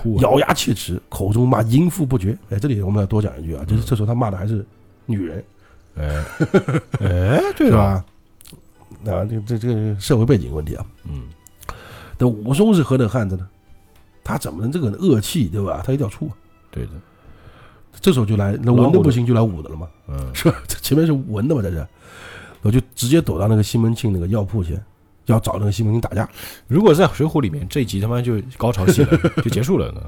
[0.00, 2.36] 哭啊，咬牙切齿，口中骂淫妇不绝。
[2.50, 4.64] 哎，这里我们要多讲一句啊，就是这时候他骂的还是
[5.06, 5.44] 女人，
[5.96, 6.24] 哎，
[7.00, 8.04] 哎，对是吧？
[9.02, 9.16] 那？
[9.16, 10.86] 啊，这这这个社会背景问题啊。
[11.04, 11.24] 嗯，
[12.18, 13.48] 那武松是何等汉子呢？
[14.22, 15.82] 他怎么能这个恶气，对吧？
[15.84, 16.32] 他一定要出啊。
[16.70, 16.90] 对的，
[18.00, 20.56] 这时候就来，那文的不行就来武的了嘛，嗯，是吧？
[20.68, 21.88] 这前面是文的嘛，在这，
[22.62, 24.80] 我就直接走到那个西门庆那个药铺前，
[25.30, 26.28] 要找那个西门庆打架。
[26.68, 30.00] 如果在《水浒》里面，这一集他妈就高潮戏了， 就结束了呢，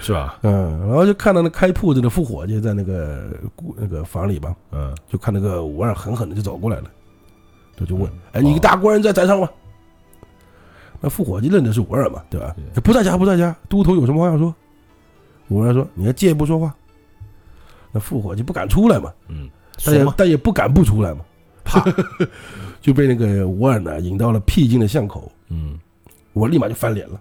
[0.00, 0.38] 是吧？
[0.42, 3.30] 嗯，然后就看到那开铺子的副伙计在那个
[3.76, 6.84] 那个房里吧，嗯，就看那个武二狠狠的就走过来了，
[7.76, 9.48] 他就问嗯：“哎，你个大官人在宅上吗？”
[11.02, 12.54] 那副伙计认的是武二嘛，对吧？
[12.74, 13.56] 对不在家，不在家。
[13.68, 14.54] 都头有什么话要说？
[15.48, 16.74] 武二说：“你还借不说话。”
[17.90, 19.48] 那副伙计不敢出来嘛，嗯，
[19.84, 21.20] 但也，但也不敢不出来嘛，
[21.64, 21.82] 怕，
[22.80, 25.78] 就被那个吴二呢引到了僻静的巷口，嗯，
[26.32, 27.20] 我立马就翻脸了，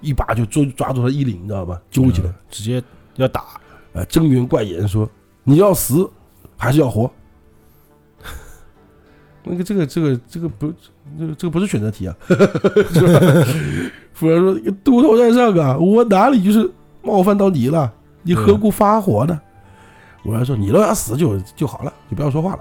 [0.00, 1.80] 一把就抓抓住他衣领，你知道吧？
[1.90, 2.82] 揪起来，嗯直接
[3.16, 3.40] 要打，
[3.92, 5.08] 啊，睁圆怪眼说
[5.44, 6.08] ：“你要死
[6.56, 7.10] 还是要活？”
[9.44, 10.72] 那个这个这个这个不
[11.18, 13.46] 这个这个不是选择题啊， 是吧？
[14.12, 14.54] 夫人说
[14.84, 16.70] ：“都头在上啊，我哪里就是
[17.02, 17.92] 冒犯到你了？
[18.22, 19.40] 你何故发火呢？”
[20.24, 22.60] 我要说：“你要要死就就好了，就不要说话了。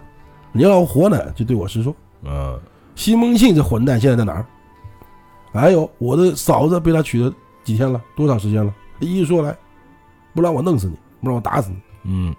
[0.51, 1.95] 你要活呢，就对我实说。
[2.23, 2.59] 嗯，
[2.95, 4.45] 西门庆这混蛋现在在哪儿？
[5.53, 7.33] 还有我的嫂子被他娶了
[7.63, 8.01] 几天了？
[8.15, 8.73] 多长时间了？
[8.99, 9.55] 一一说来，
[10.33, 11.77] 不然我弄死你，不然我打死你。
[12.03, 12.35] 嗯，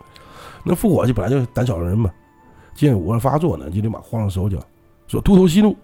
[0.64, 2.10] 那副伙计本来就胆小的人嘛，
[2.74, 4.58] 见武二发作呢，就立马慌了手脚，
[5.06, 5.76] 说秃头息怒。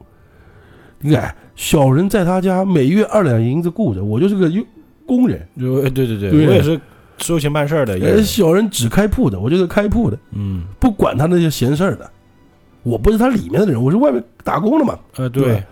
[1.01, 4.65] 你看，小人在他家每月二两银子雇着，我就是个佣
[5.07, 5.47] 工人。
[5.59, 6.81] 对对对，对我也是
[7.19, 12.11] 收钱办事儿的，呃，也小人只开铺的，我就是开铺的，嗯，不管他那些闲事儿的。
[12.89, 14.99] 我不是他里面的人，我是外面打工的嘛。
[15.17, 15.65] 呃，对对，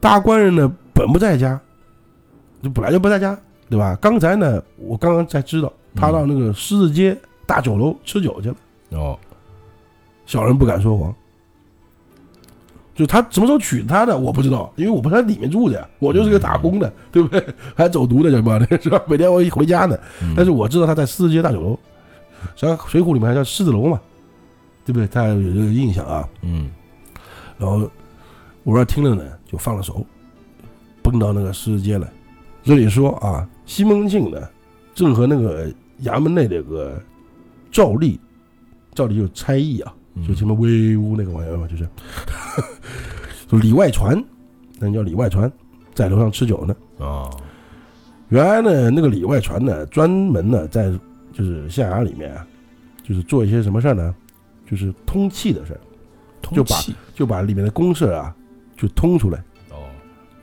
[0.00, 1.60] 大官人呢本不在家，
[2.62, 3.38] 就本来就不在家，
[3.68, 3.96] 对吧？
[4.00, 8.56] 刚才呢，我刚刚才知道他嗯到那个狮子街大酒楼吃酒去了。
[8.90, 9.18] 哦，
[10.26, 11.14] 小人不敢说谎，
[12.94, 17.44] 就他什么时候娶她的我不知道，因为我不在里面住的，我就是个打工的，对不对？
[17.76, 19.00] 还走读的什么的， 是吧？
[19.06, 21.78] 每天我一回家呢，嗯但是我知道他在狮子街大酒楼
[22.54, 24.00] 实际上《水浒》里面还叫狮子楼嘛，
[24.88, 25.06] 对不对？
[25.08, 26.26] 大家有这个印象啊。
[26.40, 26.70] 嗯
[27.58, 27.90] 然后
[28.62, 30.04] 我儿听了呢，就放了手，
[31.02, 32.08] 奔到那个狮子街来。
[32.62, 34.48] 这里说啊，西门庆呢，
[34.94, 35.70] 正和那个
[36.04, 37.02] 衙门内的个
[37.70, 38.18] 赵吏，
[38.94, 41.86] 赵吏就是差役啊，嗯就什么威武那个玩意儿嘛，就是，
[43.46, 44.22] 就里外传，
[44.78, 45.50] 那叫里外传，
[45.94, 46.74] 在楼上吃酒呢。
[46.96, 47.30] 哦
[48.30, 50.90] 原来呢，那个里外传呢，专门呢在
[51.32, 52.46] 就是县衙里面啊，
[53.02, 54.14] 就是做一些什么事儿呢？
[54.68, 55.80] 就是通气的事儿，
[56.54, 56.76] 就把
[57.14, 58.34] 就把里面的公事啊，
[58.76, 59.38] 就通出来，
[59.70, 59.76] 哦。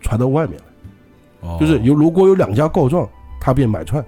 [0.01, 1.49] 传到外面来。
[1.49, 1.57] 哦。
[1.59, 3.07] 就是有如果有两家告状，
[3.39, 4.03] 他便买串。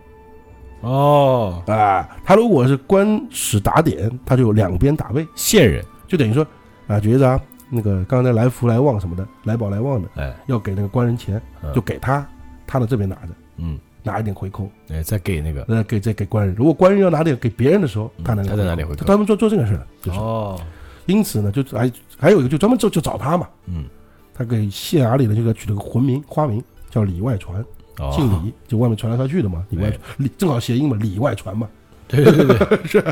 [0.82, 1.62] 哦。
[1.68, 2.10] 啊。
[2.24, 5.86] 他如果是官使打点，他就两边打位，线人。
[6.08, 6.46] 就等于说
[6.88, 7.40] 啊，觉得啊，
[7.70, 10.36] 那个刚才来福来旺什么的，来宝来旺的，哎。
[10.48, 11.72] 要给那个官人钱，嗯。
[11.74, 12.28] 就给他，
[12.66, 13.78] 他的这边拿着，嗯
[14.08, 15.64] 拿一点回扣，哎再给那个。
[15.68, 16.56] 呃，给再给官人。
[16.56, 19.06] 如果官人要拿点给别人的时候，嗯他能他再拿点回扣？
[19.06, 20.20] 他们做做这个事儿，就是。
[20.20, 20.60] 哦。
[21.06, 23.86] 因此呢，就还还有一个就专门就就找他嘛，嗯。
[24.34, 27.64] 他给县衙里的这个取了个魂名花名叫里外传，
[28.00, 28.12] 哦。
[28.14, 31.68] 姓李，就外面传来传去的嘛，里外哎里正好谐音嘛，里外传嘛。
[32.08, 32.84] 对对对对。
[32.86, 33.04] 是。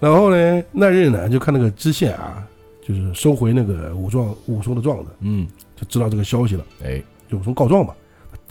[0.00, 2.46] 然后呢，那日呢，就看那个知县啊，
[2.86, 5.46] 就是收回那个武状武松的状子，嗯。
[5.76, 7.02] 就知道这个消息了，哎。
[7.28, 7.92] 就武松告状嘛，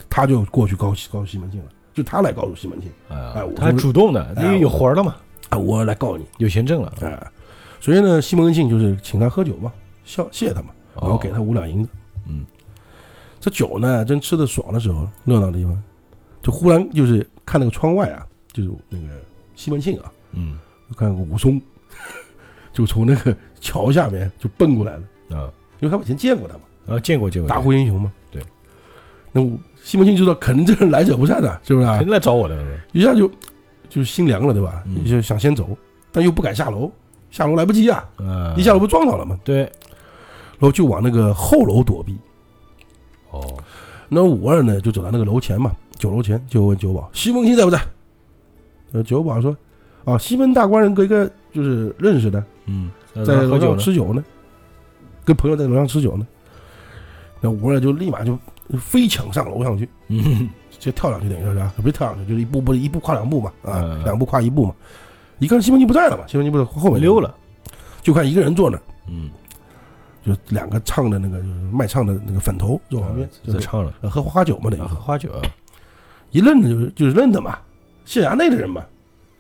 [0.10, 2.90] 他就过去告告诉西门庆了，就他来告诉西门庆。
[3.10, 5.16] 啊哎我他主动的因为有活儿了嘛。
[5.50, 6.26] 啊，我来告你。
[6.38, 6.94] 有钱挣了。
[7.02, 7.32] 哎。
[7.80, 9.72] 所以呢，西门庆就是请他喝酒嘛，
[10.04, 11.90] 笑谢他嘛，然后给他五两银子。
[12.28, 12.46] 嗯。
[13.40, 15.84] 这酒呢，真吃的爽的时候，热闹的地方，
[16.42, 19.08] 就忽然就是看那个窗外啊，就是那个
[19.56, 20.58] 西门庆啊，嗯。
[20.90, 21.62] 就看个武松，
[22.74, 25.52] 就从那个桥下面就奔过来了，啊。
[25.80, 28.12] 因为他以前见过他嘛，啊见过见过大呼英雄嘛。
[28.32, 28.42] 对，
[29.32, 32.06] 那我西门庆知道肯定这人来者不善的，是不是啊肯？
[32.06, 32.58] 定来找我的
[32.92, 33.30] 一下就
[33.88, 34.82] 就心凉了，对吧？
[34.88, 35.78] 嗯就想先走，
[36.12, 36.92] 但又不敢下楼，
[37.30, 42.18] 下楼来不及啊，啊一下楼不撞到了吗，对然后就往那个后楼躲避。
[43.30, 43.46] 哦
[44.10, 47.80] 那五二呢，就走到那个楼前嘛，酒楼前就问酒保：“西门庆在不在？”
[48.92, 49.56] 呃，酒保说
[50.04, 52.90] ：“啊，西门大官人跟一个就是认识的，嗯
[53.24, 54.24] 在楼喝酒吃酒呢，
[55.24, 56.26] 跟朋友在楼上吃酒呢。”
[57.42, 58.36] 那五二就立马就
[58.80, 60.50] 飞抢上楼上去，嗯。
[60.78, 64.04] 就跳上去，等于说是啊，不是跳上去，就是一步步一步跨两步嘛，啊，嗯。
[64.04, 64.76] 两步跨一步嘛。
[65.40, 67.34] 一看西门庆不在了嘛，西门庆不是后面溜，了。
[68.02, 69.30] 就看一个人坐那儿，嗯。
[70.26, 73.94] 就两个唱的那个就是卖唱的那个粉头坐旁边，就是在唱了。
[74.02, 75.42] 呃喝花酒嘛，等于喝花酒啊。
[76.32, 77.58] 一认的就是就是认的嘛，
[78.06, 78.84] 县衙内的人嘛，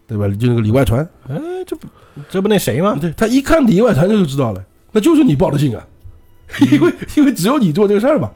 [0.08, 0.28] 对吧？
[0.30, 1.88] 就那个里外传，哎这不
[2.30, 2.96] 这不那谁吗？
[3.02, 5.86] 对他一看里外传就知道了，那就是你报的信啊，
[6.72, 8.32] 因为因为只有你做这个事儿嘛，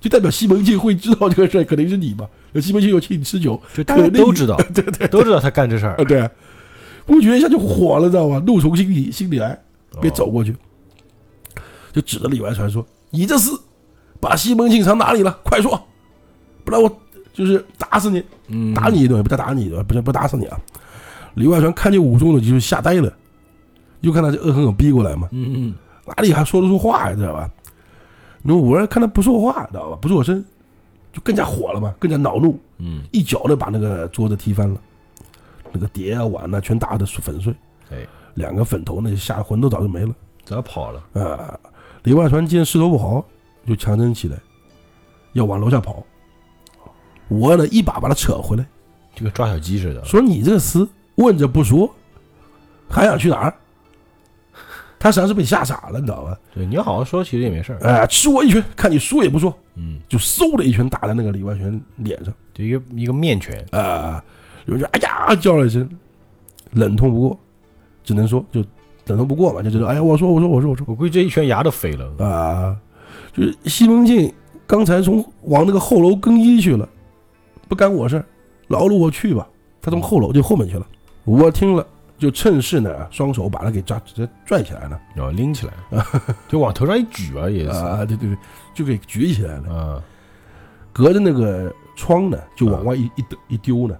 [0.00, 2.26] 就代表西门庆会知道这个事儿，肯定是你嘛。
[2.52, 6.28] 那西门庆又请你吃酒，就大家都知道 对对都知道他干这事儿啊，对，
[7.06, 8.42] 不觉得一下就火了，知道吧？
[8.46, 9.60] 怒从心里心里来，
[10.00, 10.54] 别走过去，
[11.92, 13.58] 就指着李外传说：“你这厮
[14.20, 15.38] 把西门庆藏哪里了？
[15.44, 15.80] 快说，
[16.64, 16.90] 不然我
[17.32, 20.58] 就是打死你。”嗯打你一顿，不打打你一顿，不是不打死你啊！
[21.34, 23.12] 李外传看见武松了，就是吓呆了，
[24.00, 25.74] 又看他这恶狠狠逼过来嘛，嗯嗯
[26.06, 27.50] 哪里还说得出话呀，知道吧？
[28.42, 29.98] 那五人看他不说话，知道吧？
[30.00, 30.44] 不做声，
[31.12, 34.80] 就更加火了嘛，更加恼怒，嗯一脚就把那个桌子踢翻了，
[35.72, 37.54] 那个碟啊碗啊全打的粉碎，
[37.90, 40.14] 哎两个粉头呢吓得魂都早就没了
[40.44, 41.58] 早跑了啊！
[42.04, 43.24] 李外传见势头不好，
[43.66, 44.38] 就强撑起来，
[45.32, 46.02] 要往楼下跑。
[47.28, 48.66] 武二呢一把把他扯回来。
[49.14, 51.92] 就跟抓小鸡似的说你这个厮问着不说，
[52.88, 53.54] 还想去哪儿？
[54.98, 56.36] 他实际上是被吓傻了，你知道吧？
[56.54, 62.34] 对你要好好说其实也没事儿哎、吃我一拳，看你说也不说，嗯就嗖的一拳打在那个李万全脸上。
[62.52, 64.22] 就一个一个面拳啊、
[64.66, 65.88] 有人就哎呀叫了一声，
[66.72, 67.38] 忍痛不过，
[68.02, 68.60] 只能说就
[69.06, 72.76] 忍痛不过嘛，就知道哎呀，我说我说我说我说我估计这一拳牙都飞了啊、
[73.32, 74.32] 就是西门庆
[74.66, 76.88] 刚才从往那个后楼更衣去了，
[77.68, 78.24] 不干我事儿，
[78.66, 79.46] 劳了我去吧。
[79.80, 80.86] 他从后楼就后面去了，
[81.24, 81.86] 我听了
[82.18, 85.72] 就趁势呢，双手把他给抓直接拽起来了然后拎起来。
[86.48, 87.70] 就往头上一举啊也是。
[87.70, 88.36] 啊，对对对，
[88.74, 90.02] 就给举起来了，啊。
[90.92, 93.96] 隔着那个窗呢，就往外一一丢一丢呢，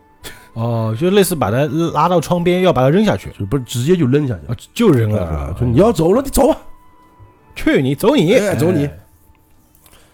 [0.52, 3.30] 哦就类似把他拉到窗边要把他扔下去。
[3.38, 5.18] 就不是直接就扔下去啊就扔了。
[5.18, 6.58] 是啊吧，就你要走了，你走吧，
[7.56, 8.34] 去你走你。
[8.34, 8.86] 哎走你。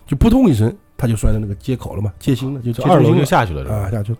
[0.06, 4.12] 就扑通一声，他就摔在那个街口了嘛，街心了，就就二楼就下去了啊下去。
[4.12, 4.18] 了。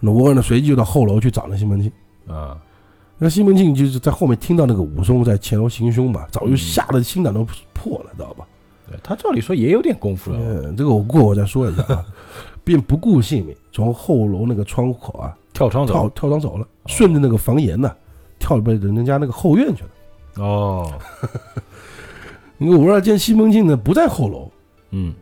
[0.00, 1.90] 那我呢，随即就到后楼去找那西门庆。
[2.30, 2.56] 啊
[3.22, 8.46] 那西门庆就是在后面听到那个武松在前楼行凶嘛，早就吓得心胆都破了，知道吧？
[8.88, 12.04] 对他照理说也有点功夫了嗯，这个我过会儿再说一下啊。
[12.64, 16.08] 便不顾性命，从后楼那个窗口啊跳窗跳走。
[16.10, 17.94] 跳窗走了，顺着那个房檐呢，
[18.38, 20.44] 跳到人人家那个后院去了。
[20.44, 20.92] 哦，
[22.56, 24.50] 那个武二见西门庆呢不在后楼，
[24.90, 25.12] 嗯，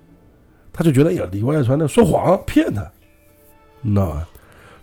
[0.72, 2.88] 他就觉得哎呀，李外传的说谎骗他，
[3.80, 4.28] 你知道吧？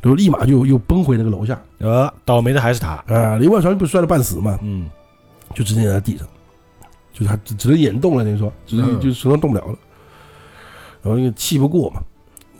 [0.05, 2.91] 然后立马就又奔回那个楼下呃，倒霉的还是他。
[3.07, 3.37] 啊！
[3.39, 4.87] 李外传不是摔了半死嘛，嗯，
[5.55, 6.27] 就直接在地上，
[7.11, 9.75] 就是他只只能眼动了，等于说只能嗯就手上动不了了。
[11.01, 12.03] 然后那个气不过嘛，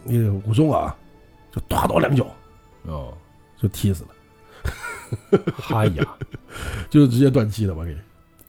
[0.04, 0.96] 那个武松啊，
[1.52, 2.26] 就大刀两脚
[2.88, 3.14] 哦，
[3.62, 5.40] 就踢死了，
[5.70, 6.04] 哎呀，
[6.90, 7.96] 就直接断气了嘛，给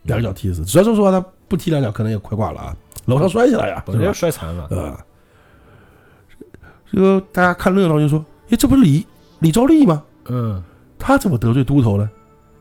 [0.05, 0.65] 两脚踢死。
[0.65, 2.75] 虽然说实话，他不踢两脚可能也快挂了啊，
[3.05, 4.11] 楼上摔下来呀，本来就？
[4.13, 4.63] 摔残了。
[4.75, 5.05] 啊，
[6.91, 9.05] 这个大家看热闹就说，哎，这不是李
[9.39, 10.03] 李兆利吗？
[10.25, 10.61] 嗯，
[10.97, 12.09] 他怎么得罪都头了？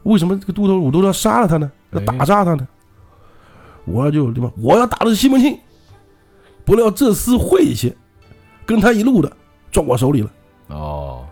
[0.04, 1.70] 为什么这个都头武都要杀了他呢？
[1.90, 2.66] 要打炸他呢？
[3.84, 4.50] 我要就对吧？
[4.58, 5.58] 我要打的是西门庆，
[6.64, 7.94] 不料这厮晦气，
[8.64, 9.30] 跟他一路的
[9.70, 10.30] 撞我手里了。
[10.68, 11.24] 哦，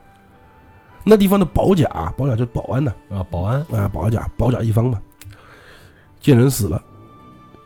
[1.04, 3.60] 那地方的保甲，保甲就是保安呢，啊，保安。
[3.72, 5.00] 啊，保甲保甲一方嘛，
[6.20, 6.80] 见人死了，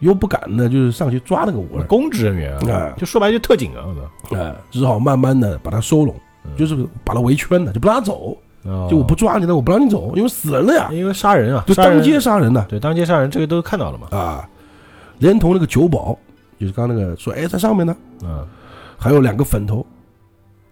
[0.01, 3.95] 又不敢呢，就是上去抓那个武二，公职人员啊，哎就说白了就特警啊，我
[4.35, 6.21] 操哎，只好慢慢的把他收拢，嗯
[6.59, 8.87] 就是把他围圈的，就不让他走，哦。
[8.91, 14.09] 就我不抓你了，我不让你走，因为死人了呀，因为杀人啊，就当街杀人呐，对当街杀人，这个都看到了嘛。
[14.11, 14.47] 啊，
[15.19, 16.19] 连同那个酒保，
[16.59, 18.47] 就是刚刚那个说，哎，在上面呢，嗯。
[19.01, 19.87] 还有两个粉头，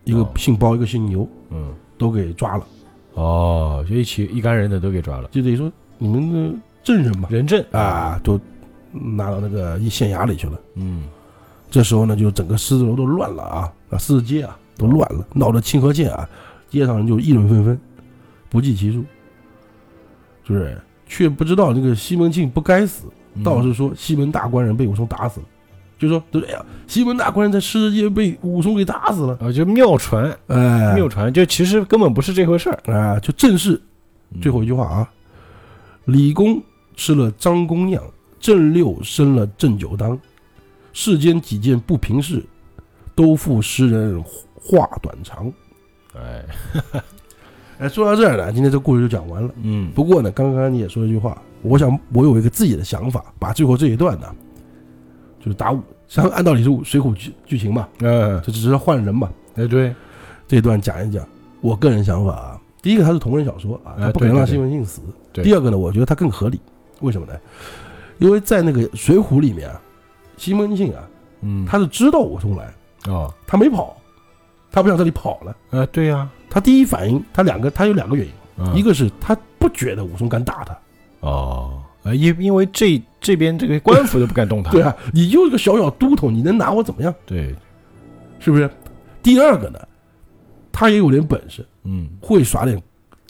[0.02, 0.28] 一个哦。
[0.34, 2.66] 姓包，一个姓牛，嗯，都给抓了，
[3.14, 7.64] 哦，就一起一干人的都给抓了，就等于说你们的证人嘛，人证。
[7.70, 8.36] 啊，都
[8.90, 10.58] 拿到那个一县衙里去了。
[10.74, 11.04] 嗯，
[11.70, 16.28] 这时候呢，就整个狮子楼都乱了啊，啊，狮子街啊都乱了，闹得清河县啊，
[16.68, 17.78] 街上人就议论纷纷，
[18.48, 19.04] 不计其数，
[20.44, 20.80] 是不是？
[21.08, 25.46] 却不知道这个西门庆不该死，嗯倒是说西门大官人被武松打死了，
[25.98, 26.64] 就说对呀？
[26.88, 32.92] 西门大官人在狮子街被武松给打死了，啊，就妙传，哎，妙传，就其实根本不是这回事儿。
[32.92, 33.80] 啊，就正是
[34.30, 35.10] 嗯最后一句话啊，
[36.06, 36.60] 李公
[36.96, 38.02] 吃了张公酿，
[38.40, 40.18] 郑六生了郑九当，
[40.92, 42.44] 世间几件不平事，
[43.14, 44.24] 都付诗人
[44.66, 45.52] 话短长。
[46.14, 46.44] 哎，
[47.78, 49.50] 哎，说到这儿呢，今天这故事就讲完了。
[49.62, 54.26] 嗯，不过呢，刚刚你也说了一句话，我想我有一个自己的想法，把最后这一段呢，
[55.40, 59.94] 就是打五，像按道理是水浒剧剧情嘛，嗯，这只是换人嘛，哎对，
[60.48, 61.26] 这一段讲一讲
[61.60, 62.60] 我个人想法啊。
[62.82, 65.00] 第一个，它是同人小说啊，哎他不可能让西门庆死。
[65.32, 66.60] 第二个呢，我觉得它更合理，
[67.00, 67.34] 为什么呢？
[68.18, 69.78] 因为在那个《水浒》里面啊，
[70.38, 71.06] 西门庆啊，
[71.42, 72.64] 嗯，他是知道武松来，
[73.12, 73.94] 啊，他没跑，
[74.76, 75.56] 他不想这里跑了。
[75.70, 80.78] 啊，对呀，他第一反应，他两个，他有两个原因，嗯一个是他不觉得武松敢打他，
[81.20, 87.14] 哦，呃，因因为这这边这个官府都不敢动他， 对啊，你就是个小小都头，你能拿我怎么样？
[87.24, 87.54] 对，
[88.38, 88.68] 是不是？
[89.22, 89.78] 第二个呢，
[90.70, 92.78] 他也有点本事，嗯，会耍点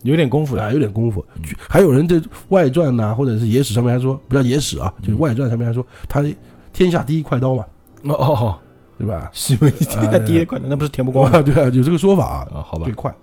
[0.02, 0.56] 有点功夫。
[0.56, 1.24] 啊，有点功夫。
[1.36, 1.44] 嗯。
[1.68, 6.24] 还有人在外传呐、或者是野史上面还说，不叫野史啊，就是嗯外传上面还说他
[6.72, 7.64] 天下第一快刀嘛，
[8.02, 8.58] 哦哦哦，
[8.98, 9.30] 对吧？
[9.32, 13.14] 西门庆哎第一快，那不是田不光 对啊，有这个说法啊，啊，好吧最，快。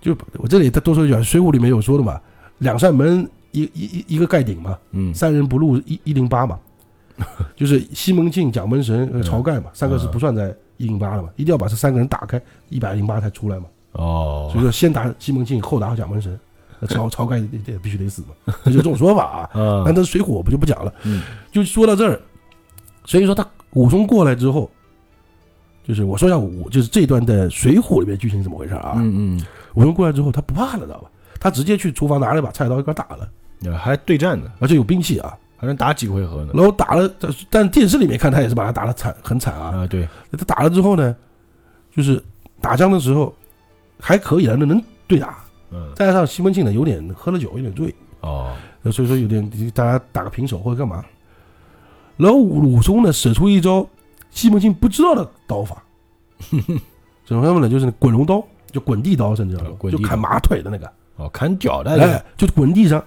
[0.00, 2.20] 就我这里再多说一句啊，《水浒》里面有说的嘛，
[2.58, 6.58] 两扇门一一一一个盖顶嘛，嗯，三人不入一一零八嘛，
[7.56, 13.64] 就是西门庆、蒋门神和晁盖嘛，三个是不算在一零八的嘛，一定要把这三个人打开，一百零八才出来嘛。
[13.92, 16.38] 哦所以，说先打西门庆，后打蒋门神，
[16.78, 19.50] 那晁 晁盖也也必须得死嘛，这就这种说法啊。
[19.54, 22.20] 嗯但，这水浒我不就不讲了，嗯就说到这儿，
[23.04, 24.70] 所以说他武松过来之后，
[25.88, 28.92] 就是我说一下武，就是这段的水浒里面剧情怎么回事啊？
[28.96, 31.10] 嗯嗯武松过来之后，他不怕了，知道吧？
[31.40, 33.28] 他直接去厨房拿了一把菜刀一块打了，
[33.64, 35.36] 嗯，还对战呢，而且有兵器啊。
[35.60, 36.52] 还能打几回合呢？
[36.54, 39.78] 然后打了，但但电视里面看他也是把他打的惨，很惨啊。
[39.78, 41.16] 啊，对，他打了之后呢，
[41.92, 42.22] 就是
[42.60, 43.34] 打仗的时候
[43.98, 45.38] 还可以啊，那能对打。
[45.72, 48.52] 嗯，再加上西门庆呢有点喝了酒，有点醉，哦，
[48.92, 51.04] 所以说有点大家打个平手或者干嘛。
[52.16, 53.84] 然后武武松呢使出一招
[54.38, 55.82] 西门庆不知道的刀法，
[57.26, 57.68] 怎么么呢？
[57.68, 59.58] 就是滚龙刀，就滚地刀，甚至
[59.90, 63.02] 就砍马腿的那个，哦，砍脚的，哎，就滚地上，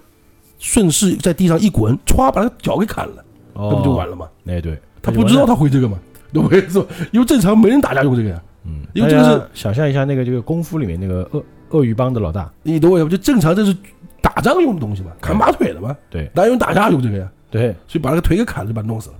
[0.58, 3.24] 顺势在地上一滚，歘把他脚给砍了，
[3.54, 4.28] 哦，那不就完了吗？
[4.44, 5.98] 哎，对，他不知道他会这个吗，
[6.34, 6.94] 懂我意思吧？
[7.12, 8.42] 因为正常没人打架用这个呀。
[8.64, 13.10] 嗯，因为这个是想象一下那个这个功夫里面那个鳄鳄鱼帮的老大，你懂我意思吧？
[13.10, 13.74] 就正常这是
[14.20, 17.32] 打仗用的东西嘛，砍马腿的嘛，对哪有人打架用这个呀？
[17.50, 19.16] 对，所以把那个腿给砍了，就把他弄死了。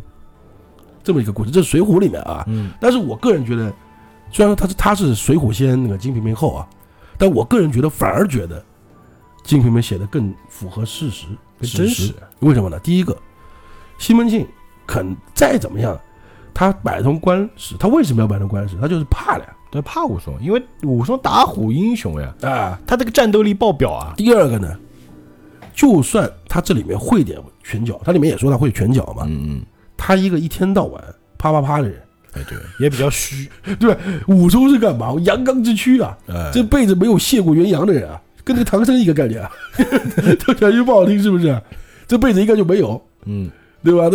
[1.03, 2.44] 这么一个故事，这是《水浒》里面啊。
[2.46, 3.72] 嗯，但是我个人觉得，
[4.30, 6.68] 虽然说他是他是《水浒》先，那个《金瓶梅》后啊，
[7.18, 8.61] 但我个人觉得反而觉得
[9.42, 11.26] 《金瓶梅》写的更符合事实、
[11.61, 12.14] 更真实实。
[12.40, 12.78] 为什么呢？
[12.80, 13.16] 第一个，
[13.98, 14.46] 西门庆
[14.86, 15.98] 肯再怎么样，
[16.55, 18.76] 他摆通官司，他为什么要摆通官司？
[18.80, 19.57] 他就是怕了呀。
[19.70, 22.78] 对，怕武松，因为武松打虎英雄呀，啊。
[22.86, 24.12] 他这个战斗力爆表啊。
[24.18, 24.76] 第二个呢，
[25.72, 29.66] 就算他这里面会点拳脚，他里面也说他会拳脚嘛，嗯嗯，
[30.05, 31.00] 他一个一天到晚
[31.38, 31.96] 啪啪啪的人，
[32.32, 33.48] 哎对，也比较虚。
[33.78, 34.00] 对吧？
[34.26, 35.14] 武松是干嘛？
[35.22, 39.48] 阳刚之躯啊，哎，这辈子没有卸过元阳的人啊，跟那个唐僧一个概念啊，
[40.40, 41.57] 这讲句不好听是不是？
[42.09, 43.48] 这辈子应该就没有，嗯，
[43.84, 44.11] 对吧？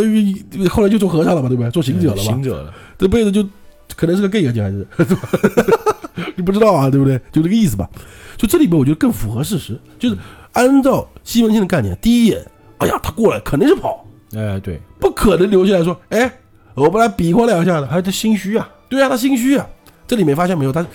[0.52, 1.70] 那后来就做和尚了嘛，对吧？
[1.70, 2.74] 做行者了嘛，行者了。
[2.98, 3.42] 这辈子就
[3.96, 5.30] 可能是个 gay 啊，还是对吧？
[6.36, 7.18] 你不知道啊，对不对？
[7.32, 7.90] 就这个意思吧。
[8.36, 10.18] 就这里面我觉得更符合事实，就是
[10.52, 12.46] 按照西门庆的概念，第一眼，
[12.80, 16.32] 哎呀，他过来肯定是跑，哎，对，不可能留下来说，哎，
[16.74, 17.88] 我们来比划两下的。
[17.88, 18.70] 还有他心虚啊。
[18.90, 19.68] 对啊，他心虚啊。
[20.08, 20.86] 这里面发现没有，他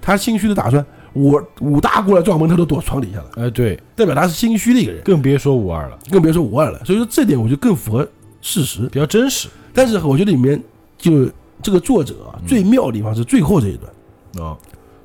[0.00, 6.84] 他心虚的打算，我武大过来撞门，他都躲床底下了，哎，对，代表他是心虚的一个人，更别说五二了，更别说武二了。
[6.84, 8.06] 所以说这点我觉得更符合
[8.42, 8.86] 事实。
[8.88, 9.48] 比较真实。
[9.72, 10.62] 但是我觉得里面
[10.96, 11.30] 就
[11.62, 14.46] 这个作者啊，最妙的地方是最后这一段。
[14.46, 14.56] 啊，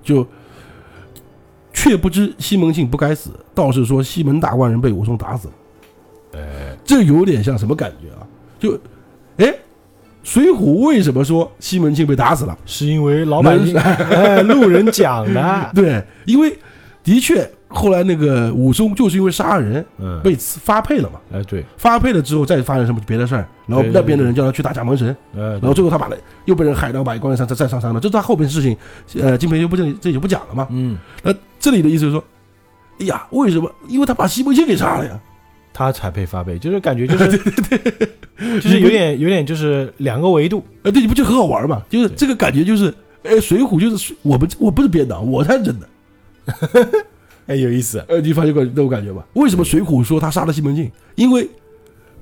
[0.04, 0.28] 就
[1.72, 5.54] 却不知西门庆不该死，倒是说西门大官人被武松打死了。
[6.36, 8.28] 哎，这有点像什么感觉啊？
[8.64, 8.80] 就，
[9.36, 9.46] 哎，
[10.24, 10.56] 《水浒》
[10.88, 12.58] 为什么说西门庆被打死了？
[12.66, 15.70] 是因为老百姓哎路人讲的。
[15.76, 16.58] 对，因为
[17.04, 28.78] 的确后来那个武松就是因为杀人嗯，被发配了嘛，哎对，发配了之后再发生什么别的事儿，然后那边的人叫他去打假门神，哎，然后最后他把那又被人海盗把关上再再上山了，这是他后边的事情，
[29.22, 30.66] 呃，金培就不这这就不讲了嘛。
[30.72, 32.24] 嗯，那这里的意思是说，
[33.02, 33.70] 哎呀，为什么？
[33.90, 35.20] 因为他把西门庆给杀了呀。
[35.74, 40.64] 他才配发配，就是感觉就是对 就是有点有点就是两个维度。
[40.84, 41.82] 啊，对，你不就很好玩嘛？
[41.90, 42.94] 就是这个感觉，就是，
[43.24, 45.90] 哎，《水浒》就是我们我不是编的，我才是真的。
[47.48, 48.04] 哎，有意思。
[48.08, 49.26] 呃，你发现过那种感觉吧？
[49.34, 50.90] 为什么《水浒》说他杀了西门庆？
[51.16, 51.50] 因为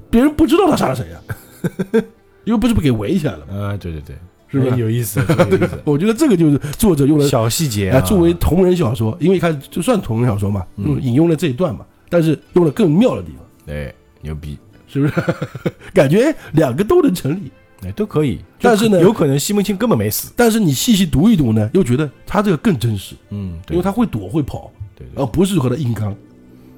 [0.09, 2.01] 别人不知道他杀了谁呀、
[2.43, 3.53] 因为不是不给围起来了吗？
[3.55, 4.15] 啊，对对对，
[4.49, 5.79] 是不是哎有意思，这个有意思。
[5.85, 13.91] 我觉得这个就是作者用了，小细节哎，啊，作为同人小说，因为一开始就算同人小说嘛，嗯用引用了这一段嘛，但是用了更妙的地方，哎
[14.21, 14.55] 牛逼，
[14.87, 15.13] 是不是？
[15.95, 17.49] 感觉哎两个都能成立。
[17.83, 18.39] 哎都可以。
[18.59, 20.31] 但是呢有可能西门庆根本没死。
[20.35, 26.15] 但是你细细读一读呢，又觉得他这个更真实，嗯，对因为他会躲会跑，对对而不是和他硬刚，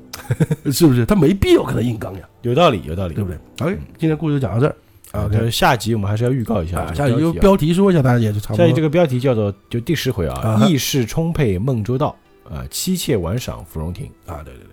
[0.71, 1.05] 是不是？
[1.05, 4.75] 他没必要跟他硬刚呀，有道理，有道理，对不对？OK，今天故事就讲到这儿
[5.19, 5.49] 啊？
[5.51, 8.63] 下集我们还是要预告一下啊，下一个个标题说一下，大家也就差不多。
[8.63, 12.15] 下集这个标题叫做就第十回啊啊，意识充沛孟周道
[12.49, 14.72] 啊，妻妾玩赏芙蓉亭啊，对对对，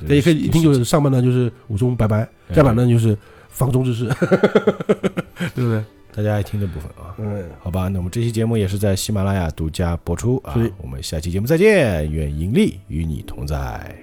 [0.00, 3.16] 这这也可以一听就是上半段就是武松拜拜，哎下半段就是
[3.48, 4.04] 房中之事，
[5.54, 5.84] 对不对？
[6.14, 7.14] 大家爱听的部分啊。
[7.18, 13.94] 嗯，好吧，那我们这期节目也是在喜马拉雅独家播出啊是，我们下期节目再见，愿盈利与你同在。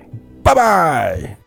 [0.43, 1.42] 拜拜。